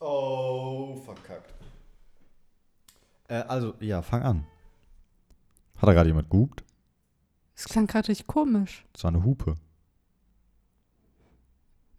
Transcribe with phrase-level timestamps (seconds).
[0.00, 1.52] Oh, verkackt.
[3.28, 4.44] Äh, also, ja, fang an.
[5.76, 6.64] Hat da gerade jemand gehupt?
[7.54, 8.84] Das klang gerade richtig komisch.
[8.92, 9.56] Das war eine Hupe.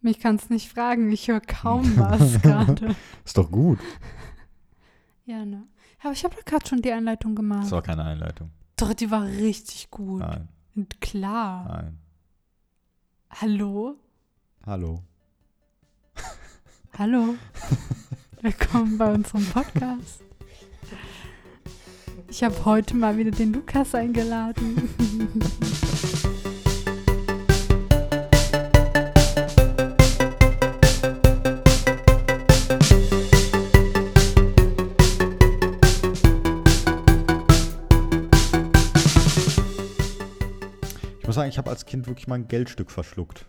[0.00, 2.96] Mich kannst nicht fragen, ich höre kaum was gerade.
[3.24, 3.78] Ist doch gut.
[5.26, 5.66] Ja, ne?
[6.02, 7.64] Aber ich habe doch gerade schon die Einleitung gemacht.
[7.64, 8.50] Das war keine Einleitung.
[8.76, 10.20] Doch, die war richtig gut.
[10.20, 11.68] Nein, Und klar.
[11.68, 11.98] nein.
[13.30, 13.96] Hallo?
[14.64, 15.02] Hallo.
[16.98, 17.34] Hallo?
[18.42, 20.22] Willkommen bei unserem Podcast.
[22.28, 24.90] Ich habe heute mal wieder den Lukas eingeladen.
[41.20, 43.46] Ich muss sagen, ich habe als Kind wirklich mal ein Geldstück verschluckt.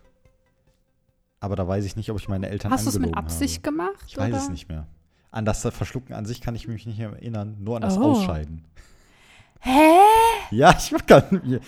[1.41, 3.75] Aber da weiß ich nicht, ob ich meine Eltern Hast du es mit Absicht habe.
[3.77, 4.05] gemacht?
[4.07, 4.37] Ich weiß oder?
[4.37, 4.87] es nicht mehr.
[5.31, 8.11] An das Verschlucken an sich kann ich mich nicht mehr erinnern, nur an das Oh.
[8.11, 8.63] Ausscheiden.
[9.59, 9.99] Hä?
[10.51, 11.59] Ja, ich kann.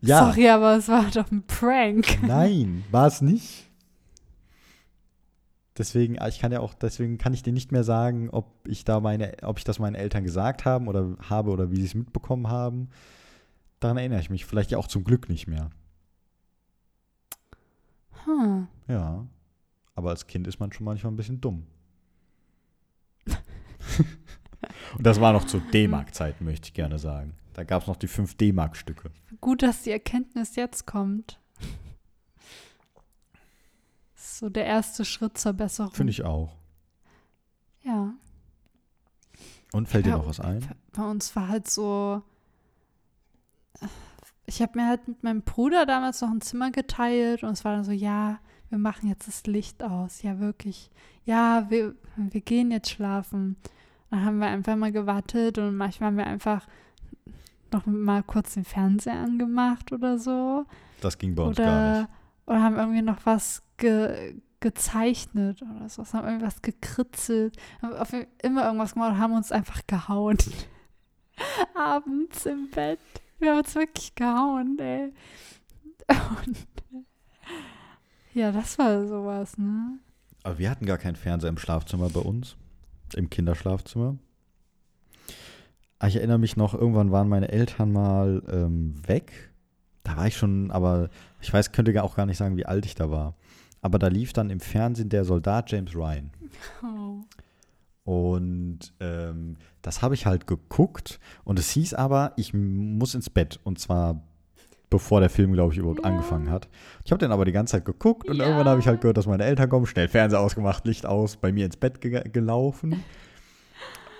[0.00, 2.18] Ja, Sorry, aber es war doch ein Prank.
[2.22, 3.68] nein, war es nicht.
[5.78, 9.00] Deswegen, ich kann ja auch, deswegen kann ich dir nicht mehr sagen, ob ich da
[9.00, 12.48] meine, ob ich das meinen Eltern gesagt haben oder habe oder wie sie es mitbekommen
[12.48, 12.90] haben.
[13.80, 15.70] Daran erinnere ich mich vielleicht ja auch zum Glück nicht mehr.
[18.24, 18.68] Hm.
[18.88, 19.26] Ja.
[19.94, 21.66] Aber als Kind ist man schon manchmal ein bisschen dumm.
[24.96, 27.34] Und das war noch zu D-Mark-Zeiten, möchte ich gerne sagen.
[27.54, 29.10] Da gab es noch die 5 D-Mark-Stücke.
[29.40, 31.38] Gut, dass die Erkenntnis jetzt kommt.
[34.14, 35.92] So der erste Schritt zur Besserung.
[35.92, 36.56] Finde ich auch.
[37.82, 38.14] Ja.
[39.72, 40.66] Und fällt dir noch was ein?
[40.92, 42.22] Bei uns war halt so.
[44.46, 47.74] Ich habe mir halt mit meinem Bruder damals noch ein Zimmer geteilt und es war
[47.74, 48.38] dann so, ja,
[48.72, 50.22] wir machen jetzt das Licht aus.
[50.22, 50.90] Ja, wirklich.
[51.26, 53.56] Ja, wir, wir gehen jetzt schlafen.
[54.10, 56.66] Dann haben wir einfach mal gewartet und manchmal haben wir einfach
[57.70, 60.64] noch mal kurz den Fernseher angemacht oder so.
[61.02, 62.10] Das ging bei uns gar Oder, nicht.
[62.46, 66.02] oder haben irgendwie noch was ge, gezeichnet oder so.
[66.14, 67.56] Haben irgendwas gekritzelt.
[67.82, 70.38] Haben immer irgendwas gemacht und haben uns einfach gehauen.
[71.74, 73.00] Abends im Bett.
[73.38, 75.12] Wir haben uns wirklich gehauen, ey.
[76.46, 76.66] Und,
[78.34, 79.98] ja, das war sowas, ne?
[80.42, 82.56] Aber wir hatten gar keinen Fernseher im Schlafzimmer bei uns.
[83.14, 84.16] Im Kinderschlafzimmer.
[85.98, 89.52] Aber Ich erinnere mich noch, irgendwann waren meine Eltern mal ähm, weg.
[90.02, 91.10] Da war ich schon, aber
[91.40, 93.34] ich weiß, könnte gar- auch gar nicht sagen, wie alt ich da war.
[93.82, 96.30] Aber da lief dann im Fernsehen der Soldat James Ryan.
[96.82, 97.20] Oh.
[98.04, 101.20] Und ähm, das habe ich halt geguckt.
[101.44, 103.60] Und es hieß aber, ich muss ins Bett.
[103.62, 104.22] Und zwar
[104.92, 106.04] bevor der Film, glaube ich, überhaupt Ja.
[106.10, 106.68] angefangen hat.
[107.04, 108.28] Ich habe den aber die ganze Zeit geguckt.
[108.28, 108.44] Und Ja.
[108.44, 109.86] irgendwann habe ich halt gehört, dass meine Eltern kommen.
[109.86, 113.02] Schnell Fernseher ausgemacht, Licht aus, bei mir ins Bett ge gelaufen.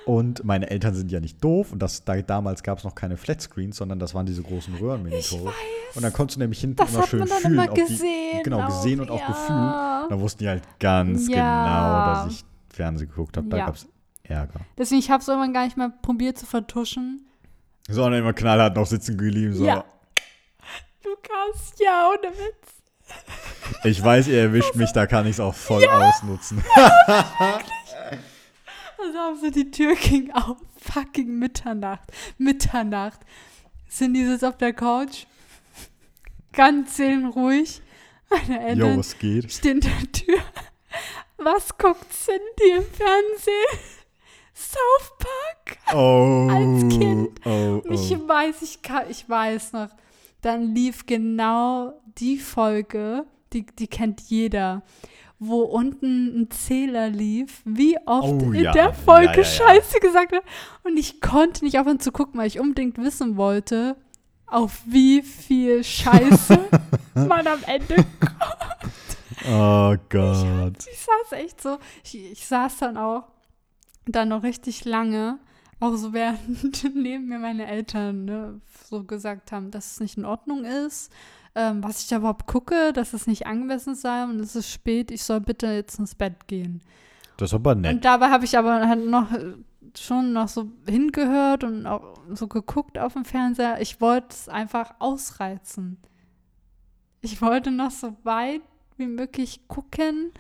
[0.04, 1.70] Und meine Eltern sind ja nicht doof.
[1.72, 5.52] Und das, da, damals gab es noch keine Flatscreens, sondern das waren diese großen Röhrenmonitore.
[5.94, 7.52] Und dann konntest du nämlich hinten Das immer schön dann fühlen.
[7.54, 8.42] immer ob die, gesehen.
[8.42, 9.26] genau, gesehen auch, und auch ja.
[9.28, 10.10] gefühlt.
[10.10, 11.34] Da wussten die halt ganz Ja.
[12.14, 12.44] genau, dass ich
[12.74, 13.46] Fernsehen geguckt habe.
[13.48, 13.66] Da Ja.
[13.66, 13.86] gab es
[14.24, 14.60] Ärger.
[14.76, 17.26] Deswegen, ich habe es irgendwann gar nicht mehr probiert zu vertuschen.
[17.88, 19.52] Sondern immer knallhart noch sitzen geblieben.
[19.54, 19.64] So.
[19.66, 19.84] Ja.
[21.04, 22.68] Lukas, ja, ohne Witz.
[23.84, 26.62] Ich weiß, ihr erwischt mich, da kann ich es auch voll ausnutzen.
[28.98, 30.56] Also haben sie die Tür ging auf.
[30.78, 32.10] Fucking Mitternacht.
[32.38, 33.20] Mitternacht.
[33.88, 35.26] Sind die jetzt auf der Couch?
[36.52, 37.82] Ganz seelenruhig.
[38.30, 39.52] Meine Jo, Eltern es geht.
[39.52, 40.38] stehen in der Tür.
[41.38, 43.78] Was guckt Cindy im Fernsehen?
[44.54, 45.78] South Park.
[45.94, 46.48] Oh.
[46.50, 47.40] Als Kind.
[47.44, 48.28] Oh, Und ich oh.
[48.28, 49.88] weiß, ich kann, ich weiß noch,
[50.42, 54.82] dann lief genau die Folge, die, die kennt jeder,
[55.38, 58.72] wo unten ein Zähler lief, wie oft Oh, in ja.
[58.72, 59.44] der Folge Ja, ja.
[59.44, 60.44] Scheiße gesagt wird.
[60.84, 63.97] Und ich konnte nicht aufhören zu gucken, weil ich unbedingt wissen wollte,
[64.47, 66.58] auf wie viel Scheiße
[67.14, 69.48] man am Ende kommt.
[69.48, 70.76] Oh Gott.
[70.92, 73.25] Ich saß echt so, ich, ich saß dann auch
[74.06, 75.38] dann noch richtig lange,
[75.82, 80.25] auch so während neben mir meine Eltern ne, so gesagt haben, dass es nicht in
[80.25, 81.12] Ordnung ist,
[81.55, 85.11] ähm, was ich da überhaupt gucke, dass es nicht angemessen sei und es ist spät,
[85.11, 86.81] ich soll bitte jetzt ins Bett gehen.
[87.37, 87.94] Das ist aber nett.
[87.94, 89.55] Und dabei habe ich aber halt noch äh,
[89.99, 93.81] schon noch so hingehört und auch so geguckt auf dem Fernseher.
[93.81, 95.99] Ich wollte es einfach ausreizen.
[97.20, 98.62] Ich wollte noch so weit
[98.96, 100.32] wie möglich gucken,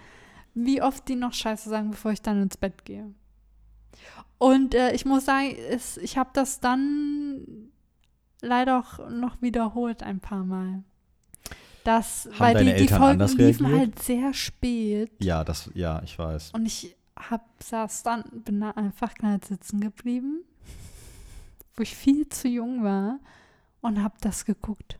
[0.54, 3.12] wie oft die noch Scheiße sagen, bevor ich dann ins Bett gehe.
[4.42, 7.70] Und äh, ich muss sagen, es, ich habe das dann
[8.40, 10.82] leider auch noch wiederholt ein paar Mal.
[11.84, 13.70] Das, Haben weil die, die Folgen liefen reagiert?
[13.70, 15.12] halt sehr spät.
[15.20, 16.50] Ja, das, ja, ich weiß.
[16.54, 20.42] Und ich hab, saß dann, bin da einfach knallt sitzen geblieben,
[21.76, 23.20] wo ich viel zu jung war
[23.80, 24.98] und hab das geguckt.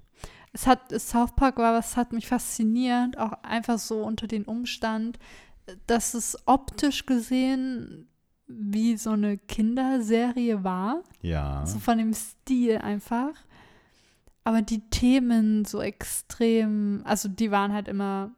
[0.53, 5.19] Es hat, South Park war, was hat mich fasziniert, auch einfach so unter den Umstand,
[5.89, 8.07] dass es optisch gesehen
[8.59, 11.03] wie so eine Kinderserie war.
[11.21, 11.65] Ja.
[11.67, 13.33] So von dem Stil einfach.
[14.45, 18.33] Aber die Themen so extrem, also die waren halt immer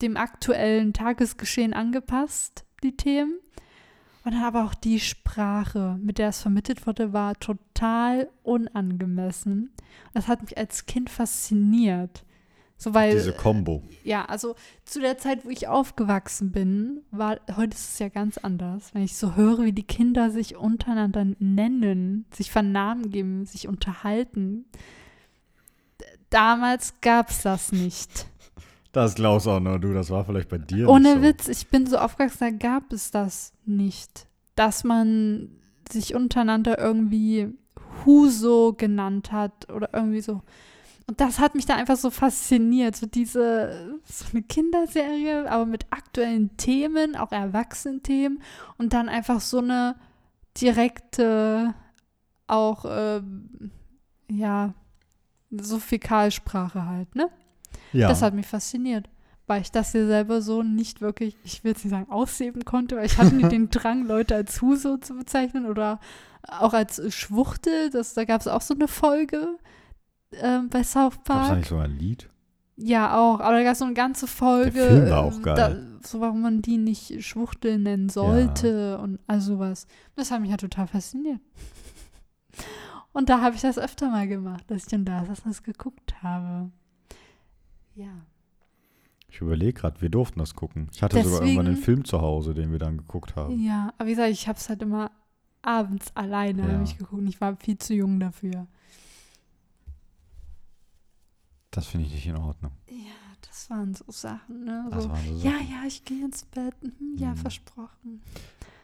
[0.00, 3.34] dem aktuellen Tagesgeschehen angepasst, die Themen.
[4.24, 9.72] Und dann aber auch die Sprache, mit der es vermittelt wurde, war total unangemessen.
[10.12, 12.24] Das hat mich als Kind fasziniert.
[12.82, 13.82] So, weil, Diese Combo.
[14.04, 14.54] ja, also
[14.86, 18.94] zu der Zeit, wo ich aufgewachsen bin, war, heute ist es ja ganz anders.
[18.94, 24.64] Wenn ich so höre, wie die Kinder sich untereinander nennen, sich Vernamen geben, sich unterhalten.
[26.30, 28.26] Damals gab es das nicht.
[28.92, 30.88] Das glaubst auch nur du, das war vielleicht bei dir.
[30.88, 31.22] Ohne so.
[31.22, 34.26] Witz, ich bin so aufgewachsen, da gab es das nicht.
[34.54, 35.50] Dass man
[35.92, 37.52] sich untereinander irgendwie
[38.06, 40.40] Huso genannt hat oder irgendwie so.
[41.10, 42.94] Und das hat mich da einfach so fasziniert.
[42.94, 48.40] So diese, so eine Kinderserie, aber mit aktuellen Themen, auch Erwachsenenthemen
[48.78, 49.96] und dann einfach so eine
[50.56, 51.74] direkte,
[52.46, 53.72] auch, ähm,
[54.30, 54.72] ja,
[55.50, 57.28] so Fäkalsprache halt, ne?
[57.92, 58.06] Ja.
[58.06, 59.10] Das hat mich fasziniert,
[59.48, 62.94] weil ich das hier selber so nicht wirklich, ich will jetzt nicht sagen, ausheben konnte,
[62.94, 65.98] weil ich hatte nicht den Drang, Leute als Huso zu bezeichnen oder
[66.46, 67.90] auch als Schwuchtel.
[67.90, 69.58] Das, da gab es auch so eine Folge
[70.32, 71.56] ähm, bei South Gab's da Park.
[71.58, 72.28] nicht sogar ein Lied?
[72.76, 74.70] Ja, auch, aber da gab es so eine ganze Folge.
[74.72, 75.56] Der Film war auch ähm, geil.
[76.02, 79.86] Da, so, warum man die nicht Schwuchtel nennen sollte und all sowas.
[80.16, 81.40] Das hat mich ja total fasziniert.
[83.12, 85.62] Und da habe ich das öfter mal gemacht, dass ich dann da saß und das
[85.62, 86.70] geguckt habe.
[87.94, 88.12] Ja.
[89.28, 90.88] Ich überlege gerade, wir durften das gucken.
[90.94, 93.58] Ich hatte sogar irgendwann den Deswegen- Film zu Hause, den wir dann geguckt haben.
[93.62, 95.10] Ja, aber wie gesagt, ich habe es halt immer
[95.62, 96.82] abends alleine Ja.
[96.82, 97.22] ich geguckt.
[97.28, 98.66] Ich war viel zu jung dafür.
[101.70, 102.72] Das finde ich nicht in Ordnung.
[102.88, 102.96] Ja,
[103.48, 104.86] das waren so Sachen, ne?
[104.92, 105.40] So, so ja, Sachen.
[105.70, 106.74] ja, ich gehe ins Bett.
[106.82, 107.36] Mhm, ja, Mhm.
[107.36, 108.22] versprochen.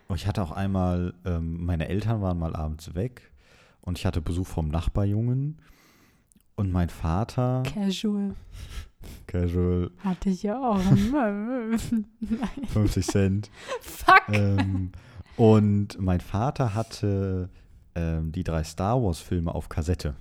[0.09, 3.33] Und Ich hatte auch einmal, ähm, meine Eltern waren mal abends weg
[3.81, 5.59] und ich hatte Besuch vom Nachbarjungen
[6.55, 8.35] und mein Vater, Casual.
[9.27, 10.79] casual, Hatte ich ja auch.
[11.11, 11.79] Nein.
[12.73, 13.51] 50 Cent.
[13.81, 14.23] Fuck.
[14.29, 14.93] ähm,
[15.37, 17.51] und mein Vater hatte
[17.97, 20.15] ähm, die drei Star Wars Filme auf Kassette.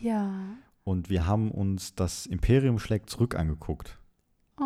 [0.00, 0.32] Ja.
[0.90, 3.96] Und wir haben uns das Imperium schlägt zurück angeguckt.
[4.58, 4.64] Oh.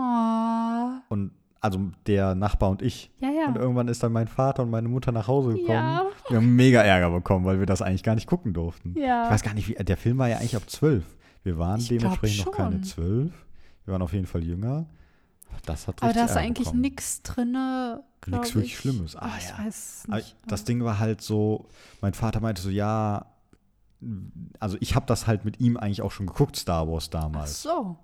[1.10, 3.10] Und also der Nachbar und ich.
[3.20, 3.46] Ja, ja.
[3.48, 5.68] Und irgendwann ist dann mein Vater und meine Mutter nach Hause gekommen.
[5.68, 6.06] Ja.
[6.30, 8.94] Wir haben mega Ärger bekommen, weil wir das eigentlich gar nicht gucken durften.
[8.98, 9.24] Ja.
[9.24, 11.04] Ich weiß gar nicht, wie, der Film war ja eigentlich ab zwölf.
[11.42, 13.32] Wir waren Ich dementsprechend noch keine zwölf.
[13.84, 14.86] Wir waren auf jeden Fall jünger.
[15.66, 17.54] Das hat Aber da ist eigentlich nichts drin.
[18.26, 19.14] Nichts wirklich Schlimmes.
[19.14, 19.58] Ah, Ah, ich ja.
[19.66, 20.36] weiß Aber nicht.
[20.46, 21.66] das Ding war halt so,
[22.00, 23.26] mein Vater meinte so, ja,
[24.60, 27.62] also ich habe das halt mit ihm eigentlich auch schon geguckt, Star Wars Ach damals.
[27.62, 27.96] so.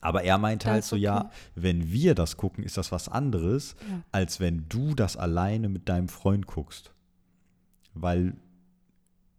[0.00, 1.30] Aber er meinte halt so, ja, okay.
[1.56, 4.02] wenn wir das gucken, ist das was anderes, Ja.
[4.12, 6.92] als wenn du das alleine mit deinem Freund guckst.
[7.94, 8.36] Weil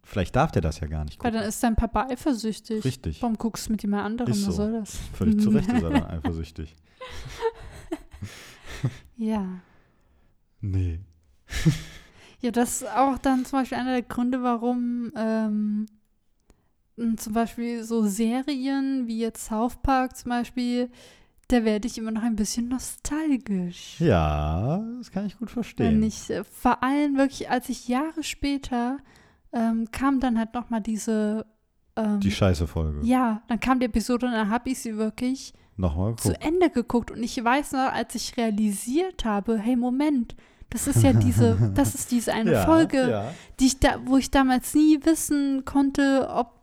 [0.03, 1.39] vielleicht darf der das ja gar nicht Weil gucken.
[1.41, 2.83] dann ist dein Papa eifersüchtig.
[2.83, 3.21] Richtig.
[3.21, 4.31] Warum guckst du mit jemand anderem?
[4.33, 4.63] Ist Was so.
[4.63, 4.97] soll das?
[5.13, 6.75] Völlig zu Recht ist er dann eifersüchtig.
[9.15, 9.45] Ja.
[10.61, 10.99] Nee.
[12.41, 15.85] Ja, das ist auch dann zum Beispiel einer der Gründe, warum ähm,
[17.17, 20.89] zum Beispiel so Serien wie jetzt South Park zum Beispiel,
[21.47, 23.95] da werde ich immer noch ein bisschen nostalgisch.
[23.99, 25.93] Ja, das kann ich gut verstehen.
[26.01, 28.97] Wenn ich, äh, vor allem wirklich, als ich Jahre später
[29.51, 31.45] ähm, kam dann halt nochmal diese
[31.95, 32.99] ähm, Die scheiße Folge.
[33.03, 36.39] ja, dann kam die Episode und dann habe ich sie wirklich Nochmal zu.
[36.41, 40.35] Ende geguckt und ich weiß noch, als ich realisiert habe, hey Moment,
[40.69, 43.31] das ist ja diese, das ist diese eine ja, Folge, Ja.
[43.59, 46.58] die ich da, wo ich damals nie wissen konnte, ob,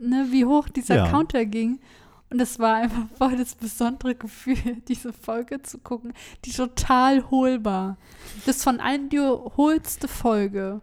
[0.00, 1.10] ne, wie hoch dieser Ja.
[1.10, 1.80] Counter ging.
[2.30, 4.56] Und es war einfach voll das besondere Gefühl,
[4.88, 6.12] diese Folge zu gucken,
[6.44, 7.96] die total hohlbar.
[8.44, 10.82] Das ist von allen die hohlste Folge.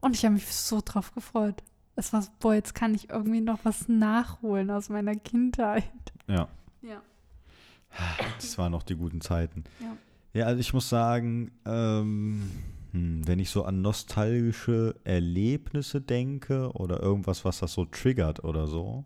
[0.00, 1.62] Und ich habe mich so drauf gefreut.
[1.96, 5.84] Es war so, boah, jetzt kann ich irgendwie noch was nachholen aus meiner Kindheit.
[6.26, 6.48] ja.
[6.82, 7.00] Ja.
[8.36, 9.64] Das waren noch die guten Zeiten.
[9.80, 9.96] Ja.
[10.32, 12.50] Ja, also ich muss sagen, ähm, hm,
[12.94, 19.04] wenn ich so an nostalgische Erlebnisse denke oder irgendwas, was das so triggert oder so,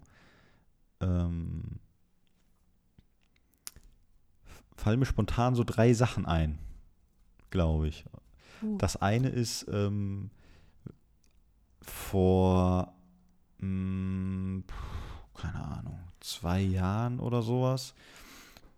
[1.01, 1.81] ähm,
[4.77, 6.59] fallen mir spontan so drei Sachen ein,
[7.49, 8.05] glaube ich.
[8.63, 8.77] Uh.
[8.77, 10.31] Das eine ist ähm,
[11.81, 12.93] vor,
[13.59, 17.95] mh, puh, keine Ahnung, zwei Jahren oder sowas,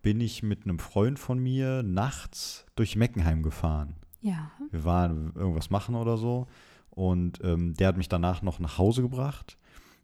[0.01, 3.97] bin ich mit einem Freund von mir nachts durch Meckenheim gefahren.
[4.21, 4.51] Ja.
[4.69, 6.47] Wir waren irgendwas machen oder so.
[6.89, 9.57] Und ähm, der hat mich danach noch nach Hause gebracht.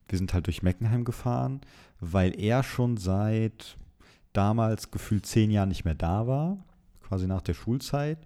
[0.08, 1.62] Wir sind halt durch Meckenheim gefahren,
[2.00, 3.76] weil er schon seit
[4.34, 6.58] damals gefühlt zehn Jahren nicht mehr da war,
[7.02, 8.18] quasi nach der Schulzeit.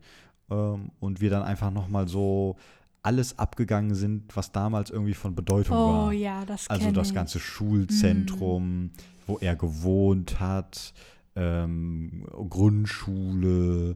[0.50, 2.56] Ähm, und wir dann einfach nochmal so
[3.04, 6.14] alles abgegangen sind, was damals irgendwie von Bedeutung Oh war.
[6.14, 7.16] ja, das Also das ich.
[7.16, 8.92] ganze Schulzentrum,
[9.26, 10.94] wo er gewohnt hat,
[11.36, 13.96] ähm, Grundschule,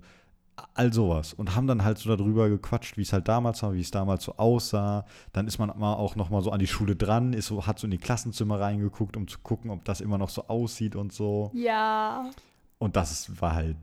[0.74, 1.34] all sowas.
[1.34, 4.24] Und haben dann halt so darüber gequatscht, wie es halt damals war, wie es damals
[4.24, 5.06] so aussah.
[5.34, 7.80] Dann ist man mal auch noch mal so an die Schule dran, ist so, hat
[7.80, 11.12] so in die Klassenzimmer reingeguckt, um zu gucken, ob das immer noch so aussieht und
[11.14, 11.52] so.
[11.54, 12.30] Ja.
[12.78, 13.78] Und das war halt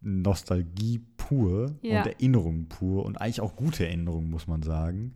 [0.00, 2.00] Nostalgie pur Ja.
[2.02, 5.14] und Erinnerung pur und eigentlich auch gute Erinnerungen, muss man sagen.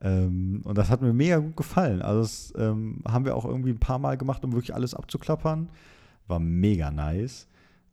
[0.00, 2.02] Ähm, und das hat mir mega gut gefallen.
[2.02, 5.68] Also das ähm, haben wir auch irgendwie ein paar Mal gemacht, um wirklich alles abzuklappern.
[6.26, 7.46] War mega nice.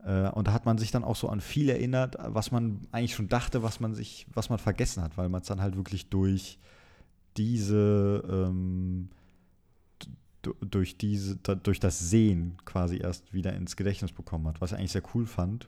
[0.05, 3.15] Äh, und da hat man sich dann auch so an viel erinnert, was man eigentlich
[3.15, 6.10] schon dachte, was man sich, was man vergessen hat, weil man es dann halt wirklich
[6.10, 6.58] durch
[7.38, 9.10] diese ähm,
[10.41, 14.91] durch diese, durch das Sehen quasi erst wieder ins Gedächtnis bekommen hat, was ich eigentlich
[14.91, 15.67] sehr cool fand.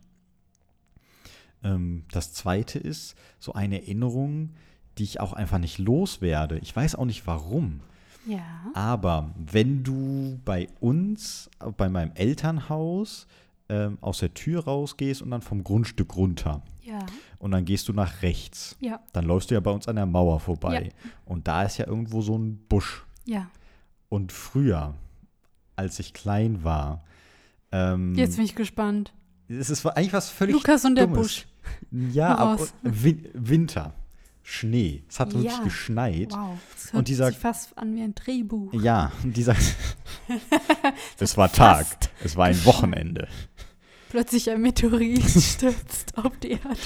[1.64, 4.50] Ähm, das zweite ist so eine Erinnerung,
[4.98, 6.58] die ich auch einfach nicht loswerde.
[6.60, 7.82] Ich weiß auch nicht warum.
[8.26, 8.72] Ja.
[8.74, 13.28] Aber wenn du bei uns, bei meinem Elternhaus,
[13.74, 17.00] ähm, aus der Tür rausgehst und dann vom Grundstück runter Ja.
[17.40, 19.00] und dann gehst du nach rechts, Ja.
[19.14, 20.92] dann läufst du ja bei uns an der Mauer vorbei.
[21.04, 21.10] Ja.
[21.26, 23.06] Und da ist ja irgendwo so ein Busch.
[23.26, 23.48] Ja.
[24.10, 24.94] Und früher,
[25.76, 27.04] als ich klein war,
[27.72, 29.14] ähm, Jetzt bin ich gespannt.
[29.48, 31.20] es ist eigentlich was völlig Lukas und der Dummes.
[31.22, 31.48] Busch.
[31.92, 32.68] Ja, aber.
[32.84, 33.94] Win Winter,
[34.44, 35.04] Schnee.
[35.08, 35.64] Es hat wirklich Ja.
[35.64, 36.32] geschneit.
[36.34, 36.60] Wow.
[36.74, 38.74] Das hört Und dieser- sich fast an wie ein Drehbuch.
[38.74, 39.56] Ja, und dieser.
[41.20, 41.86] es war Tag.
[42.24, 43.28] Es war ein Wochenende.
[44.14, 46.78] Plötzlich ein Meteorit stürzt auf die Erde.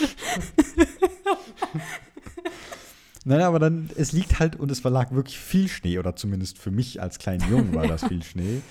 [3.25, 6.72] Nein, aber dann, es liegt halt und es lag wirklich viel Schnee, oder zumindest für
[6.72, 8.62] mich als kleinen Jungen war das viel Schnee.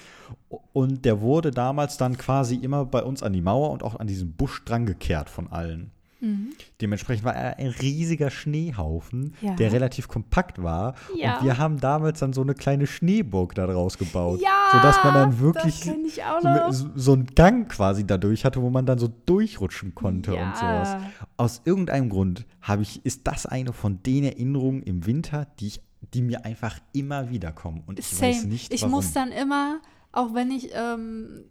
[0.72, 4.06] Und der wurde damals dann quasi immer bei uns an die Mauer und auch an
[4.06, 5.90] diesen Busch drangekehrt von allen.
[6.26, 6.52] Mhm.
[6.80, 9.54] Dementsprechend war er ein riesiger Schneehaufen, Ja.
[9.54, 10.94] der relativ kompakt war.
[11.16, 11.38] Ja.
[11.38, 14.40] Und wir haben damals dann so eine kleine Schneeburg daraus gebaut.
[14.40, 15.92] Ja, Sodass man dann wirklich so,
[16.72, 20.48] so, so einen Gang quasi dadurch hatte, wo man dann so durchrutschen konnte Ja.
[20.48, 20.96] und sowas.
[21.36, 25.80] Aus irgendeinem Grund habe ich, ist das eine von den Erinnerungen im Winter, die ich,
[26.14, 27.82] die mir einfach immer wieder kommen.
[27.86, 28.32] Und ich Same.
[28.32, 28.92] weiß nicht, ich warum.
[28.96, 29.80] muss dann immer,
[30.12, 31.44] auch wenn ich ähm,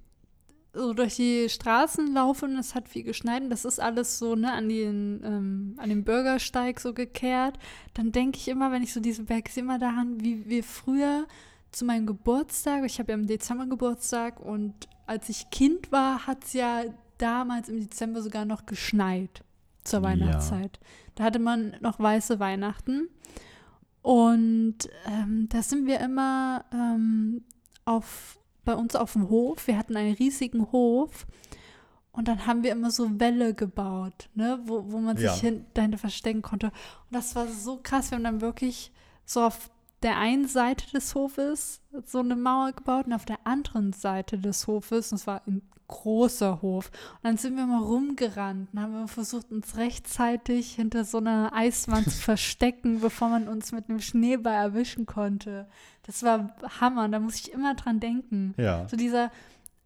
[0.75, 4.35] so durch die Straßen laufe und es hat viel geschneit und das ist alles so
[4.35, 7.57] ne, an, den, ähm, an den Bürgersteig so gekehrt,
[7.93, 11.25] dann denke ich immer, wenn ich so diesen Berg sehe, immer daran, wie wir früher
[11.71, 14.73] zu meinem Geburtstag, ich habe ja im Dezember Geburtstag und
[15.07, 16.83] als ich Kind war, hat es ja
[17.17, 19.43] damals im Dezember sogar noch geschneit
[19.83, 20.09] zur Ja.
[20.09, 20.79] Weihnachtszeit.
[21.15, 23.07] Da hatte man noch weiße Weihnachten.
[24.01, 24.77] Und
[25.07, 27.43] ähm, da sind wir immer ähm,
[27.85, 29.67] auf, bei uns auf dem Hof.
[29.67, 31.25] Wir hatten einen riesigen Hof.
[32.11, 35.35] Und dann haben wir immer so Wälle gebaut, ne, wo, wo man sich Ja.
[35.35, 36.67] hin, dahinter verstecken konnte.
[36.67, 36.73] Und
[37.11, 38.09] das war so krass.
[38.11, 38.91] Wir haben dann wirklich
[39.25, 39.69] so auf
[40.01, 44.65] der einen Seite des Hofes so eine Mauer gebaut und auf der anderen Seite des
[44.67, 48.93] Hofes, und es war ein großer Hof, und dann sind wir mal rumgerannt und haben
[48.93, 53.99] wir versucht, uns rechtzeitig hinter so einer Eiswand zu verstecken, bevor man uns mit einem
[53.99, 55.67] Schneeball erwischen konnte.
[56.03, 58.53] Das war Hammer, da muss ich immer dran denken.
[58.57, 58.87] Ja.
[58.87, 59.31] So dieser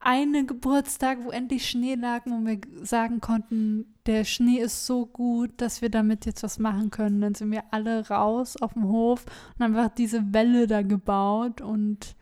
[0.02, 5.52] eine Geburtstag, wo endlich Schnee lag, wo wir sagen konnten, der Schnee ist so gut,
[5.58, 7.20] dass wir damit jetzt was machen können.
[7.20, 9.26] Dann sind wir alle raus auf dem Hof
[9.58, 12.16] und haben einfach diese Welle da gebaut und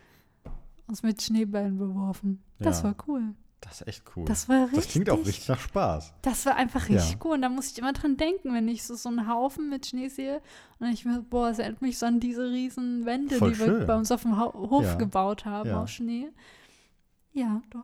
[0.87, 2.41] uns mit Schneebällen beworfen.
[2.59, 2.85] Das Ja.
[2.85, 3.35] war cool.
[3.61, 4.25] Das ist echt cool.
[4.25, 4.83] Das war richtig.
[4.83, 6.13] das klingt auch richtig nach Spaß.
[6.21, 6.97] Das war einfach Ja.
[6.97, 7.33] richtig cool.
[7.33, 10.09] Und da muss ich immer dran denken, wenn ich so, so einen Haufen mit Schnee
[10.09, 10.41] sehe.
[10.79, 13.65] Und ich mir, boah, es erinnert mich so an diese riesen Wände, Voll die wir
[13.65, 13.87] schön.
[13.87, 14.95] bei uns auf dem Ho Hof Ja.
[14.95, 15.81] gebaut haben Ja.
[15.81, 16.29] aus Schnee.
[17.33, 17.83] Ja, doch.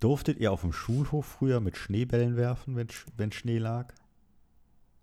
[0.00, 3.94] Durftet ihr auf dem Schulhof früher mit Schneebällen werfen, wenn, wenn Schnee lag?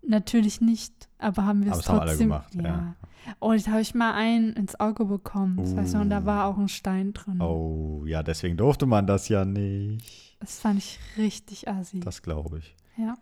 [0.04, 2.96] Natürlich nicht, aber haben wir es das haben alle trotzdem gemacht, ja.
[3.40, 5.58] Oh, da habe ich mal einen ins Auge bekommen.
[5.58, 6.26] Das ich noch, und da Uh.
[6.26, 7.40] war auch ein Stein drin.
[7.40, 10.38] Oh, ja, deswegen durfte man das ja nicht.
[10.40, 12.00] Das fand ich richtig assi.
[12.00, 12.76] Das glaube ich.
[12.98, 13.16] ja.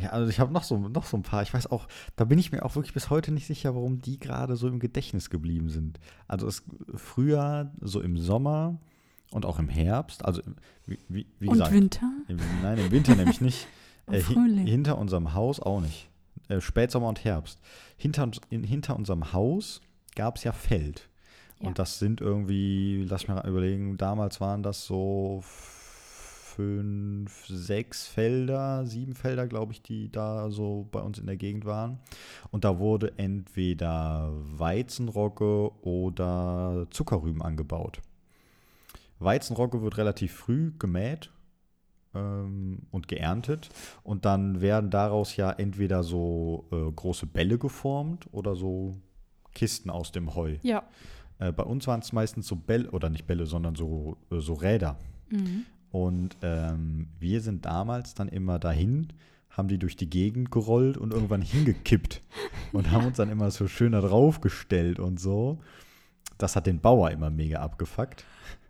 [0.00, 1.42] Ja, also ich habe noch so, noch so ein paar.
[1.42, 1.86] Ich weiß auch,
[2.16, 4.80] da bin ich mir auch wirklich bis heute nicht sicher, warum die gerade so im
[4.80, 6.00] Gedächtnis geblieben sind.
[6.26, 8.80] Also es früher, so im Sommer
[9.30, 10.40] und auch im Herbst, also
[10.86, 12.10] wie, wie, wie und gesagt, Winter?
[12.26, 13.68] im, nein, im Winter nämlich nicht.
[14.06, 14.66] Im Äh, Frühling.
[14.66, 16.08] hinter unserem Haus auch nicht.
[16.48, 17.60] Äh, Spätsommer und Herbst.
[17.96, 19.80] Hinter, in, hinter unserem Haus
[20.16, 21.08] gab es ja Feld.
[21.60, 21.68] Ja.
[21.68, 25.42] Und das sind irgendwie, lass mich mal überlegen, damals waren das so
[26.54, 31.64] fünf, sechs Felder, sieben Felder, glaube ich, die da so bei uns in der Gegend
[31.64, 31.98] waren.
[32.50, 38.00] Und da wurde entweder Weizenrogge oder Zuckerrüben angebaut.
[39.18, 41.30] Weizenrogge wird relativ früh gemäht
[42.14, 43.70] ähm, und geerntet.
[44.02, 48.96] Und dann werden daraus ja entweder so äh, große Bälle geformt oder so
[49.54, 50.56] Kisten aus dem Heu.
[50.62, 50.84] Ja.
[51.38, 54.54] Äh, bei uns waren es meistens so Bälle, oder nicht Bälle, sondern so, äh, so
[54.54, 54.96] Räder.
[55.30, 55.66] Mhm.
[55.90, 59.08] Und ähm, wir sind damals dann immer dahin,
[59.50, 62.22] haben die durch die Gegend gerollt und irgendwann hingekippt
[62.72, 65.60] und haben uns dann immer so schön da draufgestellt und so.
[66.38, 68.24] Das hat den Bauer immer mega abgefuckt,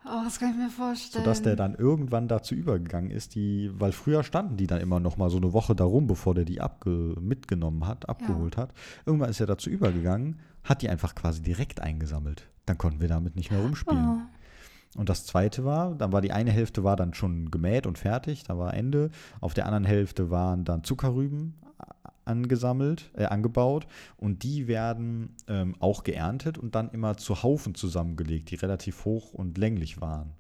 [0.05, 1.25] Oh, das kann ich mir vorstellen.
[1.25, 5.17] sodass der dann irgendwann dazu übergegangen ist, die, weil früher standen die dann immer noch
[5.17, 8.73] mal so eine Woche da rum, bevor der die abge mitgenommen hat, abgeholt hat.
[9.07, 12.49] Irgendwann ist er dazu übergegangen, hat die einfach quasi direkt eingesammelt.
[12.67, 14.09] Dann konnten wir damit nicht mehr rumspielen.
[14.09, 14.99] Oh.
[14.99, 18.45] Und das zweite war, dann war die eine Hälfte war dann schon gemäht und fertig,
[18.45, 19.11] da war Ende.
[19.41, 21.55] Auf der anderen Hälfte waren dann Zuckerrüben
[22.25, 23.87] angesammelt, äh, angebaut
[24.17, 29.33] und die werden ähm, auch geerntet und dann immer zu Haufen zusammengelegt, die relativ hoch
[29.33, 30.33] und länglich waren.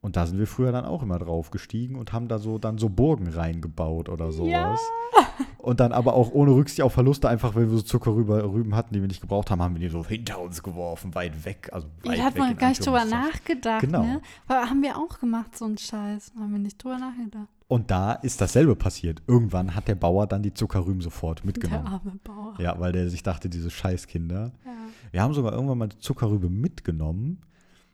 [0.00, 2.78] Und da sind wir früher dann auch immer drauf gestiegen und haben da so dann
[2.78, 4.80] so Burgen reingebaut oder sowas.
[5.16, 5.26] Ja.
[5.68, 9.02] Und dann aber auch ohne Rücksicht auf Verluste, einfach weil wir so Zuckerrüben hatten, die
[9.02, 11.68] wir nicht gebraucht haben, haben wir die so hinter uns geworfen, weit weg.
[11.74, 14.02] Also weit da hat man gar nicht drüber nachgedacht, Genau.
[14.02, 14.22] ne?
[14.46, 16.32] Aber haben wir auch gemacht, so einen Scheiß.
[16.38, 17.48] Haben wir nicht drüber nachgedacht.
[17.66, 19.20] Und da ist dasselbe passiert.
[19.26, 21.86] Irgendwann hat der Bauer dann die Zuckerrüben sofort Der mitgenommen.
[21.86, 22.54] arme Bauer.
[22.58, 24.52] Ja, weil der sich dachte, diese Scheißkinder.
[24.64, 24.72] Ja.
[25.10, 27.42] Wir haben sogar irgendwann mal die Zuckerrübe mitgenommen,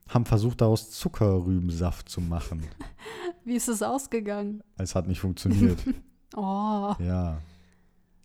[0.09, 2.63] haben versucht, daraus Zuckerrübensaft zu machen.
[3.45, 4.63] Wie ist es ausgegangen?
[4.77, 5.79] Es hat nicht funktioniert.
[6.37, 7.39] Oh, ja,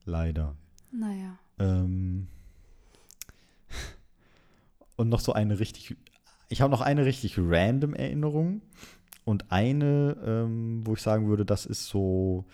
[0.06, 0.56] leider.
[0.92, 1.38] naja.
[1.60, 2.28] Ähm
[4.96, 5.96] und noch so eine richtig,
[6.50, 8.62] ich habe noch eine richtig random Erinnerung
[9.26, 12.46] und eine, ähm, wo ich sagen würde, das ist so,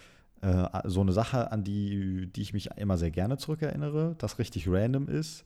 [0.41, 4.67] äh, so eine Sache, an die, die ich mich immer sehr gerne zurückerinnere, das richtig
[4.67, 5.43] random ist,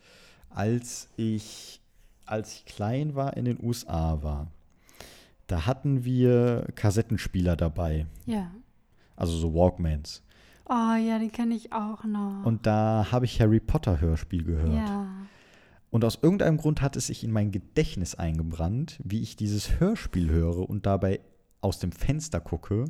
[0.50, 1.80] als ich,
[2.26, 4.48] als ich klein war, in den USA war.
[5.48, 8.52] Da hatten wir Kassettenspieler dabei, Ja.
[9.16, 10.22] also so Walkmans.
[10.70, 12.46] Oh ja, die kenne ich auch noch.
[12.46, 14.74] Und da habe ich Harry Potter Hörspiel gehört.
[14.74, 15.08] ja.
[15.92, 20.30] Und aus irgendeinem Grund hat es sich in mein Gedächtnis eingebrannt, wie ich dieses Hörspiel
[20.30, 21.20] höre und dabei
[21.62, 22.86] aus dem Fenster gucke,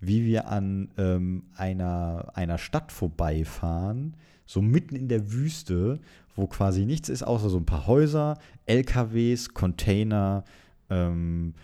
[0.00, 6.00] wie wir an ähm, einer, einer Stadt vorbeifahren, so mitten in der Wüste,
[6.34, 10.44] wo quasi nichts ist, außer so ein paar Häuser, LKWs, Container
[10.90, 11.54] ähm,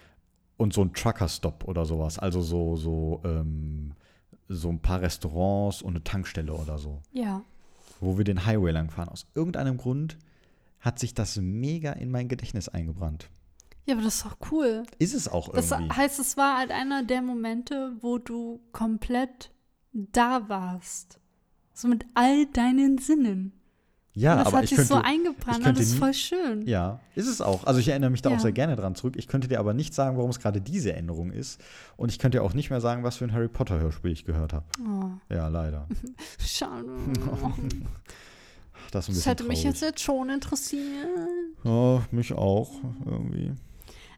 [0.57, 2.21] und so ein Trucker-Stop oder sowas.
[2.21, 3.93] Also so, so, ähm,
[4.53, 7.43] so ein paar Restaurants und eine Tankstelle oder so Ja.
[8.01, 9.09] wo wir den Highway lang fahren.
[9.09, 10.19] Aus irgendeinem Grund
[10.81, 13.31] hat sich das mega in mein Gedächtnis eingebrannt.
[13.87, 14.83] Ja, aber das ist doch cool.
[14.99, 15.95] Ist es auch Das irgendwie.
[15.95, 19.53] heißt, es war halt einer der Momente, wo du komplett
[19.93, 21.19] da warst.
[21.73, 23.53] So mit all deinen Sinnen.
[24.21, 26.67] Ja, das aber hat ich sich könnte, so eingebrannt ich könnte das ist voll schön.
[26.67, 27.65] ja, ist es auch.
[27.65, 28.37] Also ich erinnere mich da Ja.
[28.37, 29.15] auch sehr gerne dran zurück.
[29.17, 31.61] Ich könnte dir aber nicht sagen, warum es gerade diese Erinnerung ist.
[31.97, 34.25] Und ich könnte dir auch nicht mehr sagen, was für ein Harry Potter Hörspiel ich
[34.25, 34.65] gehört habe.
[34.87, 35.87] Oh, Ja, leider.
[36.39, 36.87] schade.
[38.91, 40.83] Das, Das hätte mich jetzt, jetzt schon interessiert.
[41.63, 42.71] Ja, mich auch
[43.05, 43.53] irgendwie.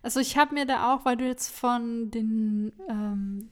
[0.02, 3.48] Also ich habe mir da auch, weil du jetzt von den, ähm,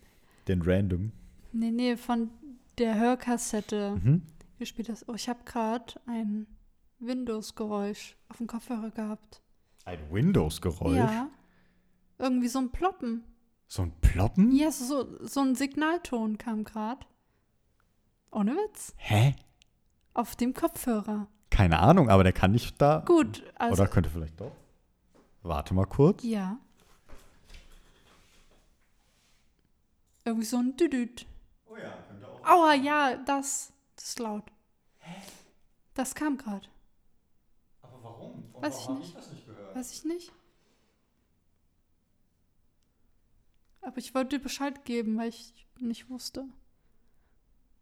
[0.48, 1.12] Den Random.
[1.52, 2.30] nee, nee, von
[2.78, 4.22] der Hörkassette Mhm.
[4.60, 5.08] Gespielt hast.
[5.08, 6.46] Oh, ich habe gerade ein
[7.00, 9.42] Windows-Geräusch auf dem Kopfhörer gehabt.
[9.84, 10.96] Ein Windows-Geräusch.
[10.96, 11.28] Ja.
[12.18, 13.24] Irgendwie so ein Ploppen.
[13.66, 14.52] So ein Ploppen?
[14.52, 17.06] Ja, so, so ein Signalton kam gerade.
[18.30, 18.94] Ohne Witz.
[18.96, 19.34] Hä?
[20.14, 21.26] Auf dem Kopfhörer.
[21.50, 23.02] Keine Ahnung, aber der kann nicht da.
[23.06, 23.82] Gut, also.
[23.82, 24.52] Oder könnte vielleicht doch.
[25.42, 26.22] Warte mal kurz.
[26.22, 26.58] Ja.
[30.24, 31.26] Irgendwie so ein Düdüt.
[31.66, 32.44] Oh ja, könnte auch.
[32.44, 33.72] Aua, ja, das.
[34.00, 34.44] Das ist laut.
[35.92, 36.66] Das kam gerade.
[37.82, 38.44] Aber warum?
[38.54, 39.16] Und Weiß ich warum hab nicht.
[39.18, 39.76] das nicht gehört?
[39.76, 40.32] Weiß ich nicht.
[43.82, 46.44] Aber ich wollte dir Bescheid geben, weil ich nicht wusste.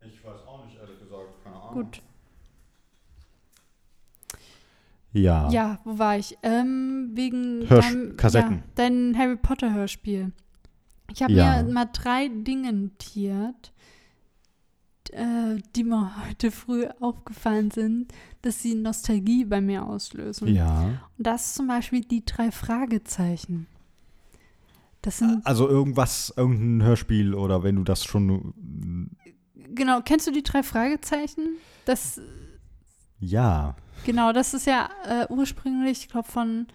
[0.00, 1.42] Ich weiß auch nicht, ehrlich gesagt.
[1.44, 1.74] Keine Ahnung.
[1.84, 2.02] Gut.
[5.12, 5.48] Ja.
[5.50, 6.36] Ja, wo war ich?
[6.42, 8.56] Ähm, wegen Hörsch- deinem, Kassetten.
[8.56, 10.32] Ja, dein Harry Potter Hörspiel.
[11.12, 11.62] Ich habe Ja.
[11.62, 13.72] mir mal drei Dinge notiert,
[15.12, 20.48] äh, die mir heute früh aufgefallen sind, dass sie Nostalgie bei mir auslösen.
[20.48, 20.82] Ja.
[21.16, 23.66] Und das ist zum Beispiel die drei Fragezeichen.
[25.02, 29.10] Das sind, Also irgendwas, irgendein Hörspiel oder wenn du das schon.
[29.74, 31.56] genau, kennst du die drei Fragezeichen?
[31.84, 32.20] Das,
[33.20, 33.76] Ja.
[34.04, 36.66] Genau, das ist ja äh, ursprünglich, ich glaube, von,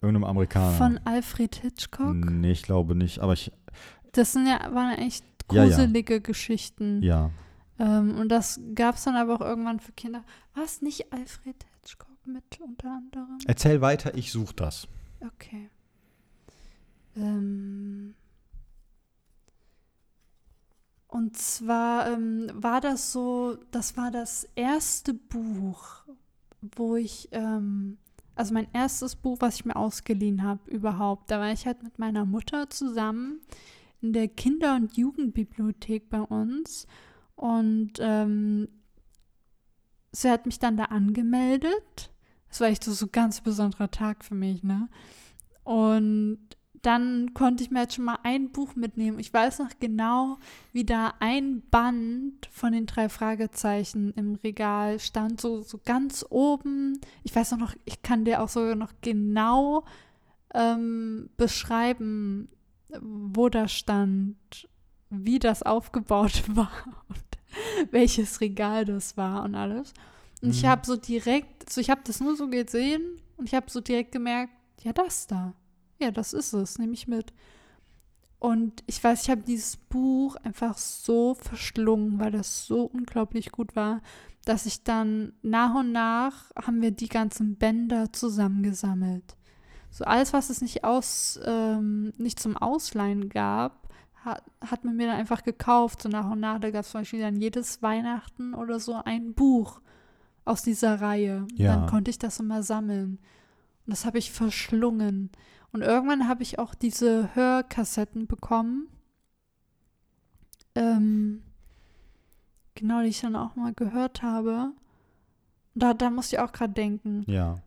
[0.00, 0.76] Irgendeinem Amerikaner.
[0.76, 2.14] von Alfred Hitchcock.
[2.14, 3.52] Nee, ich glaube nicht, aber ich,
[4.12, 4.98] Das sind ja, waren
[5.52, 5.76] echt Ja, ja.
[5.76, 7.02] gruselige Geschichten.
[7.02, 7.30] ja.
[7.78, 10.24] Ähm, und das gab es dann aber auch irgendwann für Kinder.
[10.54, 13.38] War es nicht Alfred Hitchcock mit unter anderem?
[13.46, 14.86] Erzähl weiter, ich suche das.
[15.20, 15.70] Okay.
[17.16, 18.14] Ähm,
[21.08, 26.04] und zwar ähm, war das so, das war das erste Buch,
[26.76, 27.98] wo ich, ähm,
[28.34, 31.30] also mein erstes Buch, was ich mir ausgeliehen habe überhaupt.
[31.30, 33.40] Da war ich halt mit meiner Mutter zusammen
[34.02, 36.86] in der Kinder- und Jugendbibliothek bei uns.
[37.36, 38.68] Und ähm,
[40.10, 42.10] sie hat mich dann da angemeldet.
[42.48, 44.88] Das war echt so, so ein ganz besonderer Tag für mich, ne?
[45.64, 46.38] Und
[46.82, 49.20] dann konnte ich mir jetzt schon mal ein Buch mitnehmen.
[49.20, 50.38] Ich weiß noch genau,
[50.72, 57.00] wie da ein Band von den drei Fragezeichen im Regal stand, so, so ganz oben.
[57.22, 59.84] Ich weiß noch, ich kann dir auch sogar noch genau
[60.54, 62.48] ähm, beschreiben,
[63.00, 64.36] wo das stand,
[65.10, 66.70] wie das aufgebaut war
[67.08, 69.92] und welches Regal das war und alles.
[70.40, 70.68] Und ich Mhm.
[70.68, 73.02] habe so direkt, so ich habe das nur so gesehen
[73.36, 74.52] und ich habe so direkt gemerkt,
[74.82, 75.54] ja, das da.
[76.00, 77.32] Ja, das ist es, nehme ich mit.
[78.38, 83.76] Und ich weiß, ich habe dieses Buch einfach so verschlungen, weil das so unglaublich gut
[83.76, 84.02] war,
[84.44, 89.36] dass ich dann nach und nach haben wir die ganzen Bänder zusammengesammelt.
[89.92, 93.88] So alles, was es nicht aus, ähm, nicht zum Ausleihen gab,
[94.24, 96.58] hat, hat man mir dann einfach gekauft, so nach und nach.
[96.60, 99.82] Da gab es zum Beispiel dann jedes Weihnachten oder so ein Buch
[100.46, 101.46] aus dieser Reihe.
[101.54, 101.76] Ja.
[101.76, 103.18] Dann konnte ich das immer sammeln.
[103.86, 105.30] Und das habe ich verschlungen.
[105.72, 108.88] Und irgendwann habe ich auch diese Hörkassetten bekommen.
[110.74, 111.42] Ähm,
[112.74, 114.72] genau, die ich dann auch mal gehört habe.
[115.74, 117.24] Und da, da musste ich auch gerade denken.
[117.26, 117.60] Ja.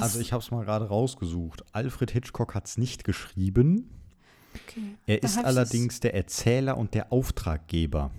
[0.00, 1.64] Also ich habe es mal gerade rausgesucht.
[1.72, 3.90] Alfred Hitchcock hat es nicht geschrieben.
[4.54, 4.96] okay.
[5.06, 8.10] Er ist allerdings der Erzähler und der Auftraggeber.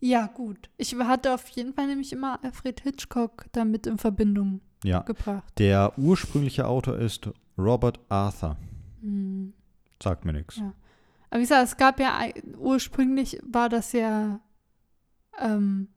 [0.00, 0.70] Ja, gut.
[0.78, 5.00] Ich hatte auf jeden Fall nämlich immer Alfred Hitchcock damit in Verbindung Ja.
[5.00, 5.52] gebracht.
[5.58, 8.56] Der ursprüngliche Autor ist Robert Arthur.
[9.02, 9.52] Hm.
[10.02, 10.56] Sagt mir nichts.
[10.56, 10.72] Ja.
[11.28, 12.18] Aber wie gesagt, es gab ja,
[12.58, 14.40] ursprünglich war das ja
[15.38, 15.88] ähm,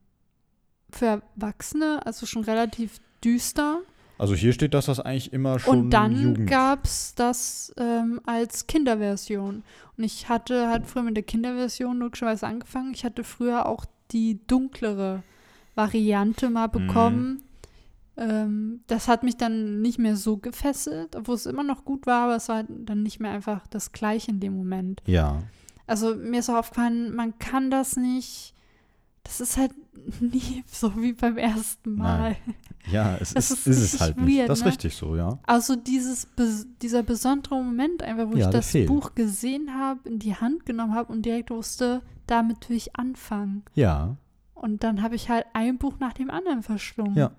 [0.91, 3.79] für Erwachsene, also schon relativ düster.
[4.17, 8.67] Also hier steht, dass das eigentlich immer schon Und dann gab es das ähm, als
[8.67, 9.63] Kinderversion.
[9.97, 12.93] Und ich hatte halt früher mit der Kinderversion logischerweise angefangen.
[12.93, 15.23] Ich hatte früher auch die dunklere
[15.75, 16.71] Variante mal Mhm.
[16.71, 17.43] bekommen.
[18.15, 22.25] Ähm, das hat mich dann nicht mehr so gefesselt, obwohl es immer noch gut war,
[22.25, 25.01] aber es war dann nicht mehr einfach das Gleiche in dem Moment.
[25.05, 25.39] ja.
[25.85, 28.53] Also mir ist auch aufgefallen, man kann das nicht.
[29.23, 29.71] Das ist halt
[30.21, 32.35] nie so wie beim ersten Mal.
[32.91, 34.37] Ja, es Das ist, ist ist es halt nicht.
[34.39, 34.71] weird, das ist ne?
[34.71, 35.39] richtig so, ja.
[35.43, 36.27] Also dieses
[36.81, 38.87] dieser besondere Moment einfach, wo Ja, ich das fehlt.
[38.87, 43.63] Buch gesehen habe, in die Hand genommen habe und direkt wusste, damit will ich anfangen.
[43.75, 44.17] Ja.
[44.55, 47.15] Und dann habe ich halt ein Buch nach dem anderen verschlungen.
[47.17, 47.31] Ja.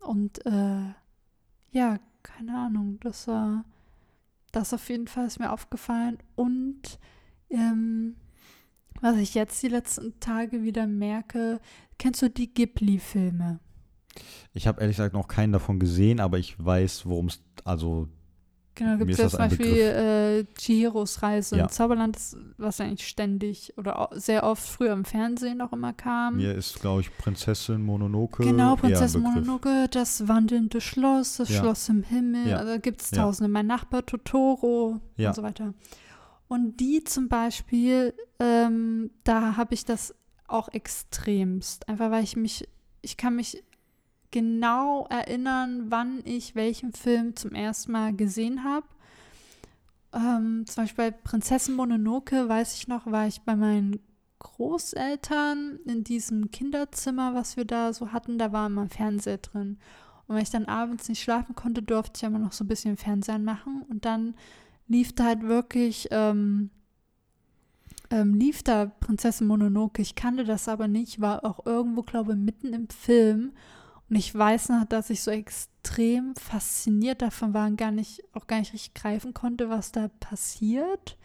[0.00, 0.82] Und äh,
[1.72, 3.64] ja, keine Ahnung, das war
[4.52, 6.18] das auf jeden Fall ist mir aufgefallen.
[6.34, 6.98] Und
[7.50, 8.16] ähm,
[9.00, 11.60] was ich jetzt die letzten Tage wieder merke,
[11.98, 13.60] kennst du die Ghibli-Filme?
[14.52, 18.08] Ich habe ehrlich gesagt noch keinen davon gesehen, aber ich weiß, worum es, also
[18.74, 21.64] Genau, gibt es ja zum Beispiel äh, Chihiros Reise Ja.
[21.64, 22.16] ins Zauberland,
[22.58, 26.36] was eigentlich ständig oder sehr oft früher im Fernsehen auch immer kam.
[26.36, 29.22] mir ist, glaube ich, Prinzessin Mononoke Genau, Prinzessin.
[29.22, 31.60] Mononoke, das wandelnde Schloss, das Ja.
[31.60, 32.56] Schloss im Himmel, Ja.
[32.58, 33.48] also gibt es tausende.
[33.50, 35.74] Mein Nachbar Totoro und so weiter.
[36.46, 40.14] Und die zum Beispiel, ähm, da habe ich das
[40.46, 41.88] auch extremst.
[41.88, 42.68] Einfach weil ich mich,
[43.02, 43.62] ich kann mich
[44.30, 48.86] genau erinnern, wann ich welchen Film zum ersten Mal gesehen habe.
[50.12, 54.00] Ähm, zum Beispiel bei Prinzessin Mononoke, weiß ich noch, war ich bei meinen
[54.38, 59.78] Großeltern in diesem Kinderzimmer, was wir da so hatten, da war immer ein Fernseher drin.
[60.26, 62.96] Und wenn ich dann abends nicht schlafen konnte, durfte ich immer noch so ein bisschen
[62.96, 63.82] Fernsehen machen.
[63.88, 64.34] Und dann
[64.86, 66.70] lief da halt wirklich, ähm,
[68.10, 70.02] ähm, lief da Prinzessin Mononoke.
[70.02, 73.52] Ich kannte das aber nicht, war auch irgendwo, glaube ich, mitten im Film.
[74.08, 78.46] Und ich weiß noch, dass ich so extrem fasziniert davon war und gar nicht, auch
[78.46, 81.18] gar nicht richtig greifen konnte, was da passiert.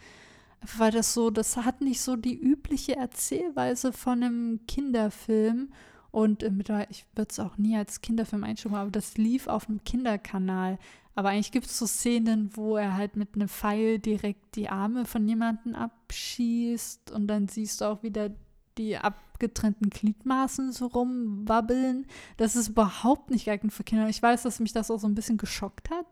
[0.76, 5.72] Weil das so, das hat nicht so die übliche Erzählweise von einem Kinderfilm.
[6.10, 9.82] Und äh, ich würde es auch nie als Kinderfilm einstufen, aber das lief auf einem
[9.84, 10.78] Kinderkanal.
[11.14, 15.04] Aber eigentlich gibt es so Szenen, wo er halt mit einem Pfeil direkt die Arme
[15.04, 18.30] von jemandem abschießt und dann siehst du auch wieder
[18.78, 22.06] die abgetrennten Gliedmaßen so rumwabbeln.
[22.36, 24.08] Das ist überhaupt nicht geeignet für Kinder.
[24.08, 26.06] Ich weiß, dass mich das auch so ein bisschen geschockt hat.